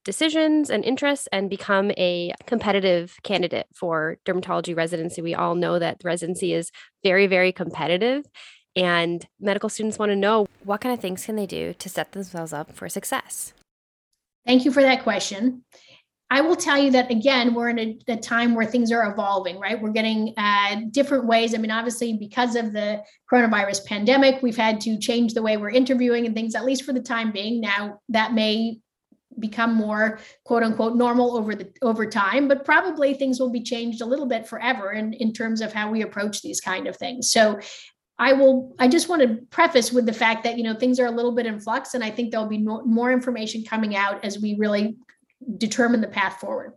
decisions 0.05 0.69
and 0.69 0.85
interests 0.85 1.27
and 1.33 1.49
become 1.49 1.91
a 1.93 2.35
competitive 2.45 3.17
candidate 3.23 3.67
for 3.75 4.19
dermatology 4.27 4.77
residency. 4.77 5.23
We 5.23 5.35
all 5.35 5.55
know 5.55 5.79
that 5.79 6.03
residency 6.05 6.53
is 6.53 6.71
very, 7.03 7.27
very 7.27 7.51
competitive. 7.51 8.27
And 8.77 9.27
medical 9.41 9.71
students 9.71 9.99
want 9.99 10.11
to 10.11 10.17
know 10.17 10.47
what 10.65 10.83
kind 10.83 10.95
of 10.95 11.01
things 11.01 11.25
can 11.25 11.37
they 11.37 11.47
do 11.47 11.73
to 11.73 11.89
set 11.89 12.13
themselves 12.13 12.53
up 12.53 12.75
for 12.75 12.91
success? 12.91 13.55
Thank 14.47 14.67
you 14.67 14.71
for 14.71 14.83
that 14.83 15.03
question. 15.03 15.65
I 16.35 16.41
will 16.41 16.57
tell 16.57 16.77
you 16.77 16.91
that 16.91 17.13
again, 17.13 17.55
we're 17.55 17.69
in 17.69 17.79
a, 17.79 17.97
a 18.09 18.17
time 18.17 18.57
where 18.57 18.67
things 18.67 18.91
are 18.91 19.09
evolving, 19.09 19.61
right? 19.61 19.81
We're 19.81 19.93
getting 19.93 20.35
uh, 20.37 20.81
different 20.91 21.27
ways. 21.27 21.55
I 21.55 21.59
mean, 21.59 21.71
obviously, 21.71 22.15
because 22.15 22.57
of 22.57 22.73
the 22.73 23.05
coronavirus 23.33 23.87
pandemic, 23.87 24.43
we've 24.43 24.57
had 24.57 24.81
to 24.81 24.99
change 24.99 25.35
the 25.35 25.43
way 25.43 25.57
we're 25.57 25.71
interviewing 25.71 26.27
and 26.27 26.35
things, 26.35 26.57
at 26.57 26.65
least 26.65 26.83
for 26.83 26.93
the 26.93 27.01
time 27.01 27.31
being. 27.31 27.61
Now, 27.61 28.01
that 28.09 28.35
may 28.35 28.81
become 29.39 29.75
more 29.75 30.19
quote 30.45 30.65
unquote 30.65 30.97
normal 30.97 31.37
over 31.37 31.57
the 31.57 31.69
over 31.83 32.07
time 32.07 32.47
but 32.47 32.65
probably 32.65 33.15
things 33.15 33.41
will 33.41 33.51
be 33.51 33.61
changed 33.61 34.01
a 34.01 34.07
little 34.07 34.27
bit 34.27 34.47
forever 34.47 34.93
in, 34.93 35.13
in 35.15 35.33
terms 35.33 35.61
of 35.61 35.73
how 35.73 35.91
we 35.91 36.03
approach 36.03 36.41
these 36.41 36.61
kind 36.61 36.87
of 36.87 36.97
things 36.97 37.33
so 37.33 37.59
i 38.17 38.33
will 38.33 38.73
i 38.79 38.87
just 38.87 39.09
want 39.09 39.21
to 39.21 39.45
preface 39.51 39.91
with 39.91 40.07
the 40.07 40.13
fact 40.13 40.45
that 40.45 40.57
you 40.57 40.63
know 40.63 40.73
things 40.73 41.01
are 41.01 41.07
a 41.07 41.11
little 41.11 41.35
bit 41.35 41.47
in 41.47 41.59
flux 41.59 41.95
and 41.95 42.05
i 42.05 42.11
think 42.11 42.31
there'll 42.31 42.47
be 42.47 42.65
more 42.85 43.11
information 43.11 43.65
coming 43.65 43.97
out 43.97 44.25
as 44.25 44.39
we 44.39 44.55
really 44.55 44.97
determine 45.59 46.01
the 46.01 46.09
path 46.09 46.41
forward. 46.41 46.73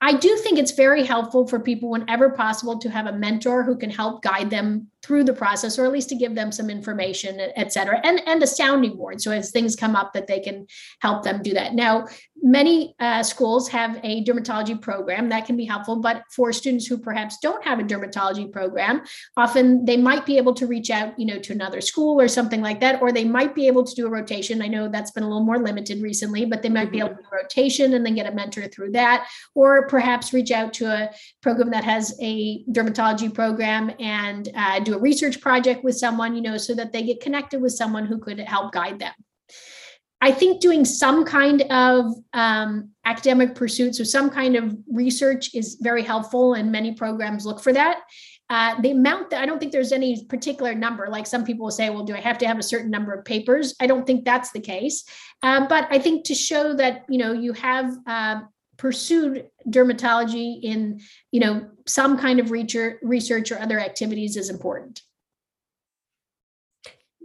I 0.00 0.12
do 0.12 0.36
think 0.36 0.58
it's 0.58 0.72
very 0.72 1.04
helpful 1.04 1.46
for 1.46 1.58
people 1.58 1.90
whenever 1.90 2.30
possible 2.30 2.78
to 2.78 2.90
have 2.90 3.06
a 3.06 3.12
mentor 3.12 3.64
who 3.64 3.76
can 3.76 3.90
help 3.90 4.22
guide 4.22 4.50
them 4.50 4.88
through 5.02 5.24
the 5.24 5.32
process 5.32 5.78
or 5.78 5.84
at 5.84 5.92
least 5.92 6.08
to 6.08 6.16
give 6.16 6.34
them 6.34 6.50
some 6.50 6.68
information 6.70 7.38
et 7.56 7.72
cetera 7.72 8.00
and 8.04 8.20
and 8.26 8.42
a 8.42 8.46
sounding 8.46 8.96
board 8.96 9.20
so 9.20 9.30
as 9.30 9.50
things 9.50 9.76
come 9.76 9.94
up 9.94 10.12
that 10.12 10.26
they 10.26 10.40
can 10.40 10.66
help 11.00 11.22
them 11.22 11.42
do 11.42 11.54
that. 11.54 11.74
Now 11.74 12.06
many 12.42 12.94
uh, 13.00 13.22
schools 13.22 13.68
have 13.68 13.98
a 14.02 14.24
dermatology 14.24 14.80
program 14.80 15.28
that 15.28 15.46
can 15.46 15.56
be 15.56 15.64
helpful 15.64 15.96
but 15.96 16.22
for 16.30 16.52
students 16.52 16.86
who 16.86 16.98
perhaps 16.98 17.38
don't 17.40 17.64
have 17.64 17.78
a 17.78 17.82
dermatology 17.82 18.50
program 18.50 19.02
often 19.36 19.84
they 19.84 19.96
might 19.96 20.24
be 20.24 20.36
able 20.36 20.54
to 20.54 20.66
reach 20.66 20.90
out 20.90 21.18
you 21.18 21.26
know 21.26 21.38
to 21.38 21.52
another 21.52 21.80
school 21.80 22.20
or 22.20 22.28
something 22.28 22.60
like 22.60 22.80
that 22.80 23.00
or 23.00 23.12
they 23.12 23.24
might 23.24 23.54
be 23.54 23.66
able 23.66 23.84
to 23.84 23.94
do 23.94 24.06
a 24.06 24.10
rotation. 24.10 24.62
I 24.62 24.68
know 24.68 24.88
that's 24.88 25.10
been 25.12 25.22
a 25.22 25.28
little 25.28 25.44
more 25.44 25.58
limited 25.58 26.02
recently 26.02 26.44
but 26.44 26.62
they 26.62 26.68
might 26.68 26.86
mm-hmm. 26.86 26.92
be 26.92 26.98
able 27.00 27.08
to 27.10 27.14
do 27.16 27.28
a 27.32 27.36
rotation 27.36 27.94
and 27.94 28.04
then 28.04 28.14
get 28.14 28.30
a 28.30 28.34
mentor 28.34 28.66
through 28.68 28.92
that 28.92 29.28
or 29.54 29.86
perhaps 29.86 30.32
reach 30.32 30.50
out 30.50 30.72
to 30.74 30.86
a 30.86 31.10
program 31.40 31.70
that 31.70 31.84
has 31.84 32.16
a 32.20 32.64
dermatology 32.64 33.32
program 33.32 33.90
and 33.98 34.48
uh, 34.54 34.80
do 34.80 34.94
a 34.94 34.97
research 34.98 35.40
project 35.40 35.84
with 35.84 35.96
someone, 35.96 36.34
you 36.34 36.42
know, 36.42 36.56
so 36.56 36.74
that 36.74 36.92
they 36.92 37.02
get 37.02 37.20
connected 37.20 37.60
with 37.60 37.72
someone 37.72 38.06
who 38.06 38.18
could 38.18 38.38
help 38.40 38.72
guide 38.72 38.98
them. 38.98 39.12
I 40.20 40.32
think 40.32 40.60
doing 40.60 40.84
some 40.84 41.24
kind 41.24 41.62
of 41.70 42.06
um, 42.32 42.90
academic 43.04 43.54
pursuits 43.54 44.00
or 44.00 44.04
some 44.04 44.30
kind 44.30 44.56
of 44.56 44.76
research 44.90 45.54
is 45.54 45.78
very 45.80 46.02
helpful, 46.02 46.54
and 46.54 46.72
many 46.72 46.92
programs 46.92 47.46
look 47.46 47.60
for 47.60 47.72
that. 47.72 48.00
Uh, 48.50 48.80
the 48.80 48.92
amount 48.92 49.30
that 49.30 49.42
I 49.42 49.46
don't 49.46 49.58
think 49.58 49.72
there's 49.72 49.92
any 49.92 50.24
particular 50.24 50.74
number. 50.74 51.06
Like 51.08 51.26
some 51.26 51.44
people 51.44 51.64
will 51.64 51.70
say, 51.70 51.90
well, 51.90 52.02
do 52.02 52.14
I 52.14 52.20
have 52.20 52.38
to 52.38 52.46
have 52.46 52.58
a 52.58 52.62
certain 52.62 52.90
number 52.90 53.12
of 53.12 53.24
papers? 53.24 53.74
I 53.78 53.86
don't 53.86 54.06
think 54.06 54.24
that's 54.24 54.50
the 54.52 54.60
case. 54.60 55.04
Um, 55.42 55.68
but 55.68 55.86
I 55.90 55.98
think 55.98 56.24
to 56.26 56.34
show 56.34 56.74
that 56.74 57.04
you 57.08 57.18
know 57.18 57.32
you 57.32 57.52
have 57.52 57.94
uh, 58.06 58.40
pursued 58.78 59.50
dermatology 59.68 60.60
in 60.62 61.00
you 61.32 61.40
know 61.40 61.68
some 61.86 62.16
kind 62.16 62.40
of 62.40 62.50
research 62.50 63.52
or 63.52 63.58
other 63.58 63.78
activities 63.78 64.36
is 64.36 64.48
important. 64.48 65.02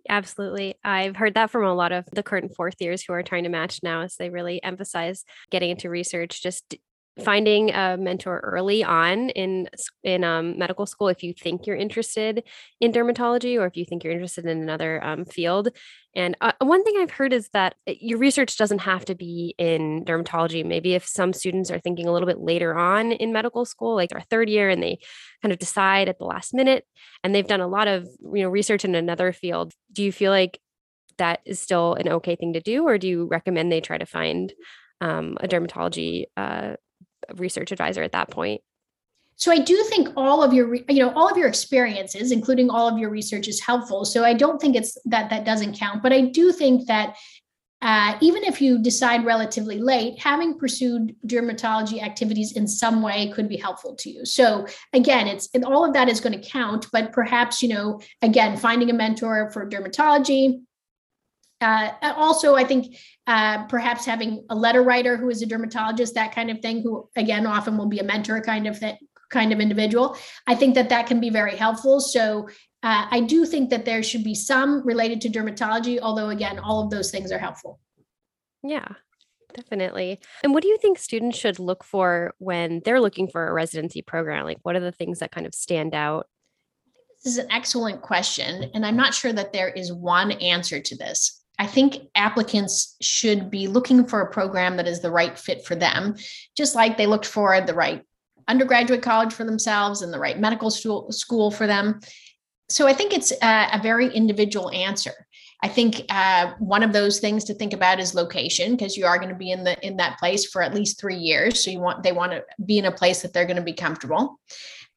Absolutely. 0.10 0.76
I've 0.84 1.16
heard 1.16 1.36
that 1.36 1.50
from 1.50 1.64
a 1.64 1.74
lot 1.74 1.94
of 1.94 2.06
the 2.12 2.24
current 2.24 2.54
fourth 2.56 2.76
years 2.80 3.04
who 3.04 3.14
are 3.14 3.24
trying 3.24 3.44
to 3.44 3.50
match 3.50 3.80
now 3.84 4.02
as 4.02 4.18
they 4.18 4.30
really 4.30 4.62
emphasize 4.62 5.24
getting 5.50 5.70
into 5.70 5.90
research 5.90 6.44
just 6.44 6.76
finding 7.22 7.72
a 7.72 7.96
mentor 7.96 8.40
early 8.40 8.84
on 8.84 9.30
in 9.30 9.70
in 10.04 10.24
um, 10.24 10.58
medical 10.58 10.86
school 10.86 11.10
if 11.10 11.22
you 11.22 11.32
think 11.32 11.68
you're 11.68 11.76
interested 11.76 12.44
in 12.82 12.92
dermatology 12.92 13.60
or 13.60 13.68
if 13.68 13.78
you 13.78 13.86
think 13.86 14.04
you're 14.04 14.14
interested 14.14 14.46
in 14.46 14.62
another 14.62 15.04
um, 15.04 15.26
field. 15.26 15.70
And 16.16 16.36
uh, 16.42 16.54
one 16.60 16.84
thing 16.84 16.96
i've 16.98 17.12
heard 17.12 17.34
is 17.34 17.50
that 17.50 17.76
uh, 17.88 17.94
your 18.00 18.18
research 18.18 18.58
doesn't 18.58 18.80
have 18.80 19.06
to 19.06 19.16
be 19.16 19.54
in 19.60 20.06
dermatology. 20.06 20.66
Maybe 20.66 20.96
if 20.96 21.06
some 21.06 21.34
students 21.34 21.70
are 21.70 21.80
thinking 21.80 22.08
a 22.08 22.12
little 22.12 22.28
bit 22.28 22.40
later 22.40 22.76
on 22.76 23.12
in 23.12 23.32
medical 23.32 23.66
school 23.66 23.96
like 23.96 24.10
their 24.10 24.22
third 24.22 24.50
year 24.50 24.70
and 24.70 24.82
they 24.82 24.98
kind 25.44 25.52
of 25.52 25.60
decide 25.60 26.10
at 26.10 26.18
the 26.18 26.26
last 26.26 26.54
minute 26.54 26.86
and 27.24 27.36
they've 27.36 27.48
done 27.48 27.62
a 27.62 27.68
lot 27.68 27.88
of 27.88 28.08
you 28.34 28.42
know 28.42 28.50
research 28.50 28.84
in 28.86 28.96
another 28.96 29.32
field 29.32 29.74
do 29.92 30.04
you 30.04 30.12
feel 30.12 30.32
like 30.32 30.60
that 31.20 31.42
is 31.46 31.60
still 31.60 31.94
an 31.94 32.10
okay 32.10 32.36
thing 32.36 32.54
to 32.54 32.60
do 32.60 32.88
or 32.88 32.98
do 32.98 33.08
you 33.08 33.28
recommend 33.28 33.72
they 33.72 33.82
try 33.82 34.00
to 34.00 34.06
find 34.06 34.54
um, 35.02 35.38
a 35.42 35.48
dermatology 35.48 36.26
uh, 36.38 36.76
research 37.36 37.72
advisor 37.72 38.04
at 38.04 38.12
that 38.12 38.30
point? 38.30 38.62
So 39.36 39.52
I 39.52 39.60
do 39.60 39.84
think 39.84 40.10
all 40.16 40.44
of 40.44 40.54
your, 40.54 40.76
you 40.76 41.00
know, 41.00 41.12
all 41.16 41.28
of 41.30 41.38
your 41.38 41.48
experiences, 41.48 42.32
including 42.32 42.70
all 42.70 42.88
of 42.88 42.98
your 43.00 43.10
research, 43.10 43.48
is 43.48 43.60
helpful. 43.60 44.06
So 44.06 44.24
I 44.24 44.34
don't 44.34 44.62
think 44.62 44.76
it's 44.76 44.98
that 45.06 45.30
that 45.32 45.44
doesn't 45.44 45.78
count, 45.78 46.04
but 46.04 46.14
I 46.14 46.22
do 46.22 46.52
think 46.52 46.88
that 46.88 47.16
uh, 47.82 48.18
even 48.22 48.46
if 48.46 48.62
you 48.62 48.82
decide 48.82 49.26
relatively 49.26 49.78
late, 49.78 50.18
having 50.18 50.58
pursued 50.58 51.14
dermatology 51.28 52.02
activities 52.02 52.54
in 52.54 52.66
some 52.66 53.02
way 53.02 53.30
could 53.32 53.50
be 53.50 53.58
helpful 53.58 53.94
to 53.96 54.10
you. 54.10 54.26
So 54.26 54.66
again, 54.94 55.28
it's 55.28 55.50
all 55.66 55.84
of 55.84 55.94
that 55.94 56.08
is 56.08 56.22
going 56.22 56.40
to 56.40 56.50
count, 56.50 56.88
but 56.94 57.12
perhaps 57.12 57.62
you 57.62 57.68
know, 57.68 58.00
again, 58.22 58.56
finding 58.56 58.90
a 58.90 58.94
mentor 58.94 59.52
for 59.52 59.70
dermatology, 59.70 60.62
uh, 61.64 62.14
also, 62.16 62.56
I 62.56 62.64
think 62.64 62.98
uh, 63.26 63.66
perhaps 63.68 64.06
having 64.06 64.46
a 64.50 64.56
letter 64.56 64.84
writer 64.84 65.18
who 65.18 65.30
is 65.30 65.42
a 65.42 65.46
dermatologist, 65.46 66.14
that 66.16 66.36
kind 66.36 66.52
of 66.52 66.60
thing, 66.60 66.82
who 66.82 67.10
again 67.16 67.46
often 67.46 67.78
will 67.78 67.88
be 67.88 68.00
a 68.00 68.04
mentor 68.04 68.42
kind 68.42 68.68
of 68.68 68.80
that 68.82 68.98
kind 69.32 69.52
of 69.52 69.60
individual. 69.60 70.16
I 70.48 70.56
think 70.56 70.76
that 70.76 70.90
that 70.90 71.08
can 71.08 71.20
be 71.20 71.30
very 71.30 71.56
helpful. 71.56 72.00
So 72.00 72.48
uh, 72.84 73.08
I 73.10 73.22
do 73.22 73.46
think 73.46 73.70
that 73.72 73.86
there 73.86 74.04
should 74.04 74.24
be 74.24 74.36
some 74.36 74.86
related 74.86 75.22
to 75.22 75.30
dermatology, 75.30 76.00
although 76.02 76.30
again, 76.30 76.60
all 76.60 76.84
of 76.84 76.92
those 76.92 77.12
things 77.12 77.32
are 77.32 77.40
helpful. 77.40 77.80
Yeah, 78.62 78.88
definitely. 79.54 80.20
And 80.44 80.54
what 80.54 80.64
do 80.64 80.70
you 80.70 80.78
think 80.78 81.00
students 81.00 81.38
should 81.38 81.60
look 81.60 81.84
for 81.84 82.34
when 82.38 82.82
they're 82.86 83.02
looking 83.02 83.28
for 83.28 83.48
a 83.48 83.54
residency 83.54 84.02
program? 84.02 84.46
Like, 84.46 84.60
what 84.64 84.76
are 84.76 84.82
the 84.82 84.92
things 84.92 85.20
that 85.20 85.32
kind 85.32 85.48
of 85.48 85.56
stand 85.56 85.96
out? 85.96 86.28
This 87.24 87.38
is 87.38 87.40
an 87.40 87.52
excellent 87.52 88.02
question. 88.02 88.70
And 88.74 88.86
I'm 88.86 88.98
not 88.98 89.14
sure 89.14 89.32
that 89.32 89.54
there 89.54 89.70
is 89.70 89.94
one 89.94 90.32
answer 90.34 90.82
to 90.82 90.98
this. 90.98 91.43
I 91.60 91.68
think 91.68 91.98
applicants 92.16 92.96
should 93.02 93.50
be 93.50 93.68
looking 93.68 94.06
for 94.06 94.22
a 94.22 94.32
program 94.32 94.78
that 94.78 94.88
is 94.88 95.02
the 95.02 95.12
right 95.12 95.38
fit 95.38 95.66
for 95.66 95.76
them, 95.76 96.16
just 96.58 96.76
like 96.76 96.98
they 96.98 97.06
looked 97.06 97.26
for 97.26 97.62
the 97.62 97.74
right 97.74 98.04
undergraduate 98.48 99.02
college 99.02 99.34
for 99.34 99.46
themselves 99.46 100.02
and 100.02 100.12
the 100.12 100.20
right 100.20 100.40
medical 100.40 100.70
school 100.70 101.52
for 101.52 101.68
them. 101.68 102.00
So 102.70 102.88
I 102.88 102.94
think 102.94 103.14
it's 103.14 103.32
a, 103.32 103.70
a 103.74 103.80
very 103.82 104.14
individual 104.14 104.72
answer. 104.72 105.14
I 105.62 105.70
think 105.70 106.02
uh, 106.10 106.52
one 106.60 106.84
of 106.84 106.92
those 106.92 107.20
things 107.20 107.46
to 107.46 107.54
think 107.54 107.72
about 107.72 108.00
is 108.00 108.14
location 108.14 108.72
because 108.72 108.98
you 108.98 109.06
are 109.06 109.18
going 109.18 109.30
to 109.30 109.36
be 109.36 109.52
in 109.52 109.64
the 109.64 109.80
in 109.86 109.96
that 109.98 110.20
place 110.20 110.46
for 110.46 110.62
at 110.62 110.74
least 110.74 111.00
three 111.00 111.16
years. 111.16 111.64
So 111.64 111.72
you 111.72 111.80
want 111.80 112.04
they 112.04 112.12
want 112.12 112.34
to 112.34 112.44
be 112.66 112.78
in 112.78 112.86
a 112.86 112.92
place 112.92 113.22
that 113.22 113.32
they're 113.32 113.46
going 113.46 113.58
to 113.58 113.64
be 113.64 113.74
comfortable. 113.74 114.40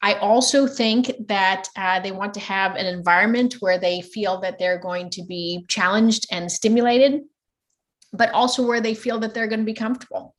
I 0.03 0.15
also 0.15 0.67
think 0.67 1.13
that 1.27 1.69
uh, 1.77 2.01
they 2.01 2.13
want 2.13 2.35
to 2.35 2.41
have 2.41 2.77
an 2.77 2.87
environment 2.87 3.55
where 3.61 3.79
they 3.79 4.03
feel 4.03 4.41
that 4.41 4.59
they're 4.59 4.79
going 4.79 5.11
to 5.11 5.23
be 5.23 5.65
challenged 5.69 6.27
and 6.31 6.51
stimulated, 6.53 7.23
but 8.13 8.31
also 8.33 8.67
where 8.67 8.81
they 8.81 8.95
feel 8.95 9.19
that 9.21 9.35
they're 9.35 9.49
going 9.49 9.61
to 9.61 9.67
be 9.67 9.75
comfortable. 9.75 10.35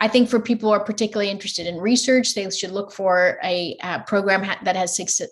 I 0.00 0.06
think 0.06 0.28
for 0.28 0.38
people 0.38 0.68
who 0.68 0.74
are 0.74 0.84
particularly 0.84 1.30
interested 1.30 1.66
in 1.66 1.78
research, 1.78 2.34
they 2.34 2.48
should 2.50 2.70
look 2.70 2.92
for 2.92 3.38
a, 3.42 3.76
a 3.82 4.04
program 4.06 4.44
ha- 4.44 4.60
that 4.62 4.76
has 4.76 4.94
success, 4.94 5.28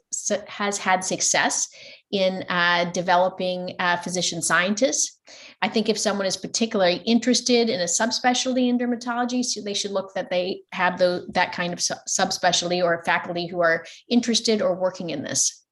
has 0.48 0.76
had 0.76 1.04
success 1.04 1.68
in 2.10 2.44
uh, 2.48 2.90
developing 2.92 3.74
uh, 3.78 3.96
physician 3.98 4.42
scientists. 4.42 5.18
I 5.62 5.68
think 5.68 5.88
if 5.88 5.98
someone 5.98 6.26
is 6.26 6.36
particularly 6.36 6.96
interested 7.06 7.68
in 7.68 7.80
a 7.80 7.84
subspecialty 7.84 8.68
in 8.68 8.78
dermatology, 8.78 9.44
so 9.44 9.60
they 9.60 9.74
should 9.74 9.92
look 9.92 10.14
that 10.14 10.30
they 10.30 10.62
have 10.72 10.98
the, 10.98 11.26
that 11.30 11.52
kind 11.52 11.72
of 11.72 11.78
subspecialty 11.78 12.82
or 12.82 13.02
faculty 13.04 13.46
who 13.46 13.60
are 13.60 13.84
interested 14.08 14.62
or 14.62 14.74
working 14.74 15.10
in 15.10 15.22
this. 15.22 15.65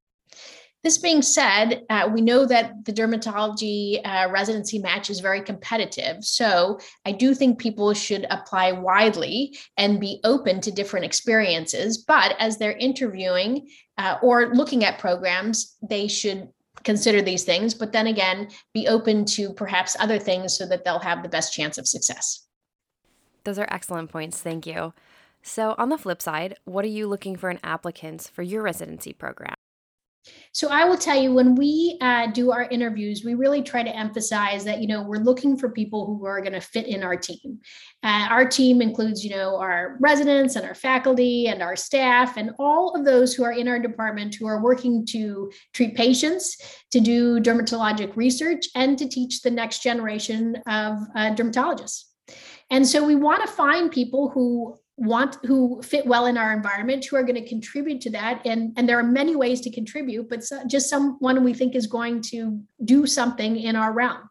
This 0.84 0.98
being 0.98 1.22
said, 1.22 1.82
uh, 1.88 2.10
we 2.12 2.20
know 2.20 2.44
that 2.44 2.84
the 2.84 2.92
dermatology 2.92 4.06
uh, 4.06 4.30
residency 4.30 4.78
match 4.78 5.08
is 5.08 5.20
very 5.20 5.40
competitive. 5.40 6.22
So 6.22 6.78
I 7.06 7.12
do 7.12 7.34
think 7.34 7.58
people 7.58 7.94
should 7.94 8.26
apply 8.28 8.72
widely 8.72 9.56
and 9.78 9.98
be 9.98 10.20
open 10.24 10.60
to 10.60 10.70
different 10.70 11.06
experiences. 11.06 12.04
But 12.06 12.36
as 12.38 12.58
they're 12.58 12.76
interviewing 12.76 13.66
uh, 13.96 14.16
or 14.22 14.54
looking 14.54 14.84
at 14.84 14.98
programs, 14.98 15.74
they 15.88 16.06
should 16.06 16.50
consider 16.82 17.22
these 17.22 17.44
things, 17.44 17.72
but 17.72 17.92
then 17.92 18.08
again, 18.08 18.48
be 18.74 18.86
open 18.86 19.24
to 19.24 19.54
perhaps 19.54 19.96
other 19.98 20.18
things 20.18 20.54
so 20.54 20.66
that 20.66 20.84
they'll 20.84 20.98
have 20.98 21.22
the 21.22 21.30
best 21.30 21.54
chance 21.54 21.78
of 21.78 21.88
success. 21.88 22.46
Those 23.44 23.58
are 23.58 23.68
excellent 23.70 24.10
points. 24.10 24.38
Thank 24.42 24.66
you. 24.66 24.92
So, 25.42 25.74
on 25.78 25.88
the 25.88 25.98
flip 25.98 26.20
side, 26.20 26.56
what 26.64 26.84
are 26.84 26.88
you 26.88 27.06
looking 27.06 27.36
for 27.36 27.50
in 27.50 27.58
applicants 27.62 28.28
for 28.28 28.42
your 28.42 28.62
residency 28.62 29.14
program? 29.14 29.54
So 30.52 30.68
I 30.68 30.84
will 30.84 30.96
tell 30.96 31.20
you 31.20 31.34
when 31.34 31.54
we 31.54 31.98
uh, 32.00 32.28
do 32.28 32.52
our 32.52 32.64
interviews, 32.64 33.24
we 33.24 33.34
really 33.34 33.62
try 33.62 33.82
to 33.82 33.96
emphasize 33.96 34.64
that 34.64 34.80
you 34.80 34.86
know 34.86 35.02
we're 35.02 35.18
looking 35.18 35.56
for 35.56 35.70
people 35.70 36.06
who 36.06 36.24
are 36.26 36.40
going 36.40 36.52
to 36.52 36.60
fit 36.60 36.86
in 36.86 37.02
our 37.02 37.16
team. 37.16 37.58
Uh, 38.02 38.28
our 38.30 38.48
team 38.48 38.80
includes 38.80 39.24
you 39.24 39.30
know 39.30 39.56
our 39.56 39.96
residents 40.00 40.56
and 40.56 40.64
our 40.64 40.74
faculty 40.74 41.48
and 41.48 41.62
our 41.62 41.76
staff 41.76 42.36
and 42.36 42.52
all 42.58 42.94
of 42.94 43.04
those 43.04 43.34
who 43.34 43.42
are 43.44 43.52
in 43.52 43.68
our 43.68 43.78
department 43.78 44.34
who 44.34 44.46
are 44.46 44.62
working 44.62 45.04
to 45.06 45.50
treat 45.72 45.96
patients, 45.96 46.56
to 46.90 47.00
do 47.00 47.40
dermatologic 47.40 48.14
research, 48.16 48.66
and 48.74 48.96
to 48.98 49.08
teach 49.08 49.42
the 49.42 49.50
next 49.50 49.82
generation 49.82 50.56
of 50.66 50.98
uh, 51.16 51.34
dermatologists. 51.34 52.04
And 52.70 52.86
so 52.86 53.04
we 53.04 53.14
want 53.14 53.44
to 53.44 53.52
find 53.52 53.90
people 53.90 54.30
who 54.30 54.76
want 54.96 55.36
who 55.44 55.82
fit 55.82 56.06
well 56.06 56.26
in 56.26 56.38
our 56.38 56.52
environment 56.52 57.04
who 57.04 57.16
are 57.16 57.24
going 57.24 57.34
to 57.34 57.48
contribute 57.48 58.00
to 58.00 58.10
that 58.10 58.40
and 58.46 58.72
and 58.76 58.88
there 58.88 58.98
are 58.98 59.02
many 59.02 59.34
ways 59.34 59.60
to 59.60 59.70
contribute 59.70 60.28
but 60.28 60.44
so, 60.44 60.62
just 60.66 60.88
someone 60.88 61.42
we 61.42 61.52
think 61.52 61.74
is 61.74 61.86
going 61.88 62.22
to 62.22 62.60
do 62.84 63.06
something 63.06 63.56
in 63.56 63.74
our 63.74 63.92
realm 63.92 64.28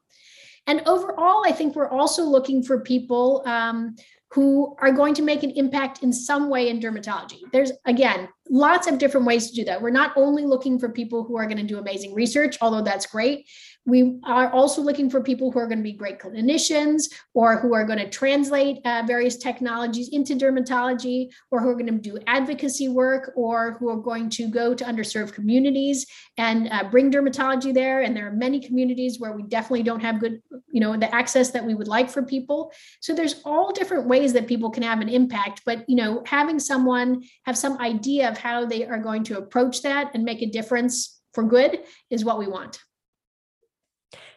And 0.68 0.82
overall, 0.88 1.44
I 1.46 1.52
think 1.52 1.76
we're 1.76 1.90
also 1.90 2.24
looking 2.24 2.64
for 2.64 2.80
people 2.80 3.44
um, 3.46 3.96
who 4.32 4.76
are 4.80 4.92
going 4.92 5.14
to 5.14 5.22
make 5.22 5.44
an 5.44 5.52
impact 5.52 6.02
in 6.02 6.12
some 6.12 6.50
way 6.50 6.70
in 6.70 6.80
dermatology. 6.80 7.42
There's, 7.52 7.72
again, 7.86 8.30
lots 8.50 8.88
of 8.88 8.98
different 8.98 9.28
ways 9.28 9.50
to 9.50 9.56
do 9.56 9.66
that. 9.66 9.82
We're 9.82 9.92
not 9.92 10.14
only 10.16 10.46
looking 10.46 10.80
for 10.80 10.90
people 10.90 11.24
who 11.24 11.38
are 11.38 11.46
going 11.46 11.58
to 11.58 11.64
do 11.64 11.78
amazing 11.78 12.14
research, 12.16 12.58
although 12.62 12.82
that's 12.82 13.06
great. 13.06 13.48
We 13.86 14.20
are 14.24 14.50
also 14.50 14.82
looking 14.82 15.10
for 15.10 15.22
people 15.22 15.52
who 15.52 15.60
are 15.60 15.68
going 15.68 15.80
to 15.80 15.84
be 15.84 15.92
great 15.92 16.18
clinicians 16.18 17.04
or 17.34 17.58
who 17.58 17.74
are 17.74 17.84
going 17.84 18.00
to 18.00 18.10
translate 18.10 18.78
uh, 18.86 19.04
various 19.06 19.36
technologies 19.36 20.10
into 20.14 20.36
dermatology 20.36 21.30
or 21.52 21.60
who 21.60 21.68
are 21.68 21.74
going 21.74 21.88
to 21.88 21.98
do 21.98 22.18
advocacy 22.26 22.88
work 22.88 23.34
or 23.36 23.74
who 23.80 23.90
are 23.90 23.98
going 23.98 24.30
to 24.30 24.48
go 24.48 24.74
to 24.74 24.86
underserved 24.86 25.34
communities 25.34 26.06
and 26.38 26.70
uh, 26.72 26.86
bring 26.90 27.12
dermatology 27.12 27.74
there. 27.74 28.02
And 28.02 28.16
there 28.16 28.28
are 28.28 28.32
many 28.32 28.62
communities 28.62 29.20
where 29.20 29.34
we 29.34 29.44
definitely 29.44 29.84
don't 29.84 30.00
have 30.00 30.22
good, 30.22 30.42
you 30.72 30.80
know, 30.80 30.96
the 30.96 31.14
access 31.14 31.52
that 31.52 31.66
we 31.66 31.76
would 31.76 31.90
like 31.90 32.10
for 32.10 32.24
people. 32.24 32.72
So 33.02 33.14
there's 33.14 33.42
all 33.44 33.74
different 33.74 34.08
ways 34.08 34.32
that 34.32 34.48
people 34.48 34.72
can 34.72 34.84
have 34.84 35.02
an 35.02 35.10
impact, 35.10 35.62
but, 35.66 35.84
you 35.90 35.98
know, 35.98 36.24
having 36.26 36.58
someone 36.58 37.24
have 37.46 37.58
some 37.58 37.78
idea 37.80 38.30
of 38.30 38.38
how 38.38 38.66
they 38.66 38.86
are 38.86 39.00
going 39.00 39.26
to 39.26 39.38
approach 39.38 39.82
that 39.82 40.12
and 40.14 40.24
make 40.24 40.42
a 40.42 40.50
difference 40.50 41.22
for 41.34 41.44
good 41.44 41.80
is 42.10 42.24
what 42.24 42.40
we 42.40 42.48
want. 42.48 42.80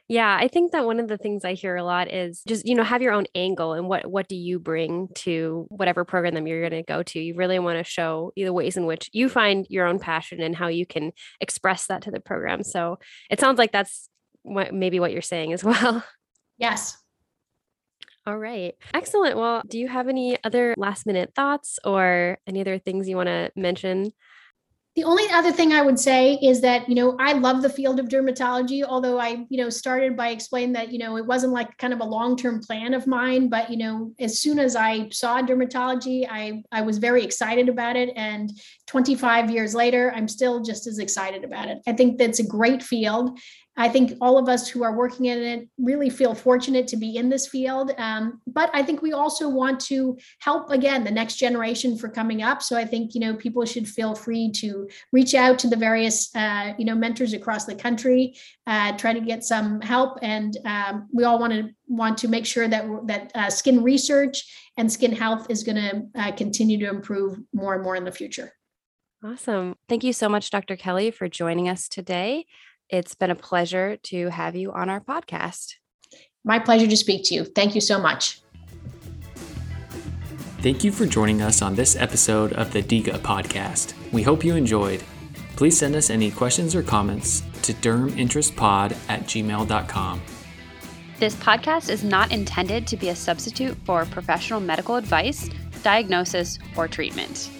Yeah, 0.09 0.37
I 0.41 0.47
think 0.47 0.71
that 0.71 0.87
one 0.87 1.01
of 1.01 1.09
the 1.09 1.19
things 1.19 1.45
I 1.45 1.55
hear 1.55 1.75
a 1.75 1.83
lot 1.83 2.13
is 2.13 2.43
just, 2.47 2.65
you 2.65 2.77
know, 2.77 2.85
have 2.85 3.03
your 3.03 3.13
own 3.13 3.27
angle 3.35 3.73
and 3.73 3.89
what 3.89 4.07
what 4.07 4.29
do 4.29 4.37
you 4.37 4.61
bring 4.61 5.09
to 5.17 5.67
whatever 5.69 6.05
program 6.05 6.35
that 6.35 6.47
you're 6.47 6.69
going 6.69 6.81
to 6.81 6.87
go 6.87 7.03
to. 7.03 7.21
You 7.21 7.35
really 7.35 7.59
want 7.59 7.79
to 7.79 7.85
show 7.85 8.33
the 8.37 8.53
ways 8.53 8.77
in 8.77 8.87
which 8.87 9.11
you 9.13 9.29
find 9.29 9.67
your 9.69 9.87
own 9.87 9.99
passion 9.99 10.41
and 10.41 10.55
how 10.55 10.69
you 10.69 10.87
can 10.87 11.11
express 11.41 11.87
that 11.89 12.03
to 12.03 12.13
the 12.13 12.21
program. 12.21 12.63
So, 12.63 12.99
it 13.31 13.41
sounds 13.41 13.59
like 13.59 13.73
that's 13.73 14.09
what 14.43 14.73
maybe 14.73 15.01
what 15.01 15.11
you're 15.11 15.23
saying 15.23 15.53
as 15.53 15.65
well. 15.65 16.05
Yes. 16.57 16.97
All 18.27 18.39
right. 18.39 18.75
Excellent. 18.95 19.37
Well, 19.37 19.63
do 19.69 19.79
you 19.79 19.89
have 19.89 20.09
any 20.09 20.37
other 20.45 20.75
last 20.77 21.07
minute 21.07 21.33
thoughts 21.35 21.79
or 21.85 22.39
any 22.47 22.61
other 22.61 22.79
things 22.79 23.09
you 23.09 23.17
want 23.17 23.29
to 23.29 23.51
mention? 23.55 24.13
The 24.97 25.05
only 25.05 25.25
other 25.31 25.53
thing 25.53 25.73
I 25.73 25.83
would 25.83 26.01
say 26.01 26.39
is 26.43 26.63
that, 26.63 26.89
you 26.89 26.95
know, 26.95 27.19
I 27.21 27.35
love 27.35 27.61
the 27.61 27.69
field 27.69 28.01
of 28.01 28.09
dermatology, 28.09 28.83
although 28.83 29.21
I, 29.21 29.45
you 29.51 29.59
know, 29.59 29.69
started 29.69 30.17
by 30.17 30.29
explaining 30.29 30.73
that, 30.73 30.91
you 30.91 30.99
know, 30.99 31.19
it 31.19 31.27
wasn't 31.27 31.53
like 31.53 31.77
kind 31.77 31.93
of 31.93 32.01
a 32.01 32.05
long-term 32.05 32.63
plan 32.63 32.95
of 32.95 33.07
mine, 33.07 33.51
but, 33.51 33.71
you 33.71 33.77
know, 33.77 34.15
as 34.19 34.39
soon 34.39 34.59
as 34.59 34.75
I 34.75 35.11
saw 35.11 35.43
dermatology, 35.43 36.27
I, 36.29 36.63
I 36.73 36.81
was 36.81 36.97
very 36.97 37.23
excited 37.23 37.69
about 37.69 37.97
it. 37.97 38.11
And 38.17 38.51
25 38.87 39.51
years 39.51 39.75
later, 39.75 40.13
I'm 40.15 40.29
still 40.29 40.63
just 40.63 40.87
as 40.87 40.99
excited 40.99 41.45
about 41.45 41.69
it. 41.69 41.79
I 41.87 41.93
think 41.93 42.19
that's 42.19 42.39
a 42.39 42.47
great 42.47 42.83
field. 42.83 43.39
I 43.79 43.89
think 43.89 44.15
all 44.21 44.39
of 44.39 44.49
us 44.49 44.69
who 44.69 44.83
are 44.83 44.97
working 44.97 45.27
in 45.27 45.39
it 45.43 45.69
really 45.79 46.09
feel 46.09 46.35
fortunate 46.35 46.89
to 46.89 46.97
be 46.97 47.17
in 47.17 47.29
this 47.29 47.47
field. 47.47 47.93
Um, 47.99 48.41
but 48.47 48.71
I 48.73 48.83
think 48.83 49.03
we 49.03 49.13
also 49.13 49.49
want 49.49 49.81
to 49.81 50.17
help 50.39 50.71
again 50.71 51.05
the 51.05 51.11
next 51.11 51.37
generation 51.37 51.99
for 51.99 52.09
coming 52.09 52.43
up. 52.43 52.63
So 52.63 52.77
I 52.77 52.87
think 52.87 53.15
you 53.15 53.21
know 53.21 53.35
people 53.35 53.65
should 53.67 53.87
feel 53.87 54.15
free 54.15 54.51
to 54.53 54.89
reach 55.13 55.35
out 55.35 55.59
to 55.61 55.69
the 55.69 55.77
various 55.77 56.35
uh, 56.35 56.73
you 56.79 56.87
know 56.87 56.95
mentors 56.95 57.35
across 57.35 57.67
the 57.67 57.75
country, 57.75 58.35
uh, 58.67 58.97
try 58.97 59.13
to 59.13 59.21
get 59.21 59.45
some 59.45 59.81
help, 59.83 60.19
and 60.23 60.57
um, 60.65 61.09
we 61.13 61.25
all 61.25 61.39
want 61.39 61.53
to 61.53 61.69
want 61.87 62.17
to 62.19 62.29
make 62.29 62.47
sure 62.47 62.69
that 62.69 62.87
that 63.07 63.31
uh, 63.35 63.51
skin 63.51 63.83
research 63.83 64.71
and 64.79 64.91
skin 64.91 65.13
health 65.13 65.51
is 65.51 65.63
going 65.63 65.77
to 65.77 66.03
uh, 66.15 66.33
continue 66.33 66.79
to 66.79 66.89
improve 66.89 67.39
more 67.53 67.75
and 67.75 67.83
more 67.83 67.97
in 67.97 68.05
the 68.05 68.13
future. 68.13 68.53
Awesome. 69.27 69.75
Thank 69.89 70.05
you 70.05 70.13
so 70.13 70.29
much, 70.29 70.51
Dr. 70.51 70.77
Kelly, 70.77 71.11
for 71.11 71.29
joining 71.29 71.69
us 71.69 71.89
today. 71.89 72.47
It's 72.89 73.17
been 73.17 73.33
a 73.33 73.35
pleasure 73.35 73.97
to 74.05 74.29
have 74.29 74.55
you 74.55 74.71
on 74.71 74.89
our 74.89 75.01
podcast. 75.01 75.75
My 76.45 76.61
pleasure 76.61 76.87
to 76.87 76.97
speak 76.97 77.25
to 77.25 77.35
you. 77.35 77.45
Thank 77.45 77.75
you 77.75 77.81
so 77.81 77.99
much. 77.99 78.41
Thank 80.61 80.85
you 80.85 80.93
for 80.93 81.07
joining 81.07 81.43
us 81.43 81.61
on 81.61 81.75
this 81.75 81.97
episode 81.97 82.53
of 82.53 82.73
the 82.73 82.83
DIGA 82.83 83.19
podcast. 83.19 83.95
We 84.13 84.23
hope 84.23 84.45
you 84.45 84.55
enjoyed. 84.55 85.03
Please 85.57 85.77
send 85.77 85.97
us 85.97 86.09
any 86.09 86.31
questions 86.31 86.77
or 86.77 86.85
comments 86.85 87.43
to 87.63 87.73
derminterestpod 87.75 88.97
at 89.09 89.23
gmail.com. 89.23 90.23
This 91.19 91.35
podcast 91.35 91.89
is 91.89 92.05
not 92.05 92.31
intended 92.31 92.87
to 92.87 92.97
be 92.97 93.09
a 93.09 93.17
substitute 93.17 93.77
for 93.85 94.05
professional 94.05 94.61
medical 94.61 94.95
advice, 94.95 95.51
diagnosis, 95.83 96.61
or 96.77 96.87
treatment. 96.87 97.51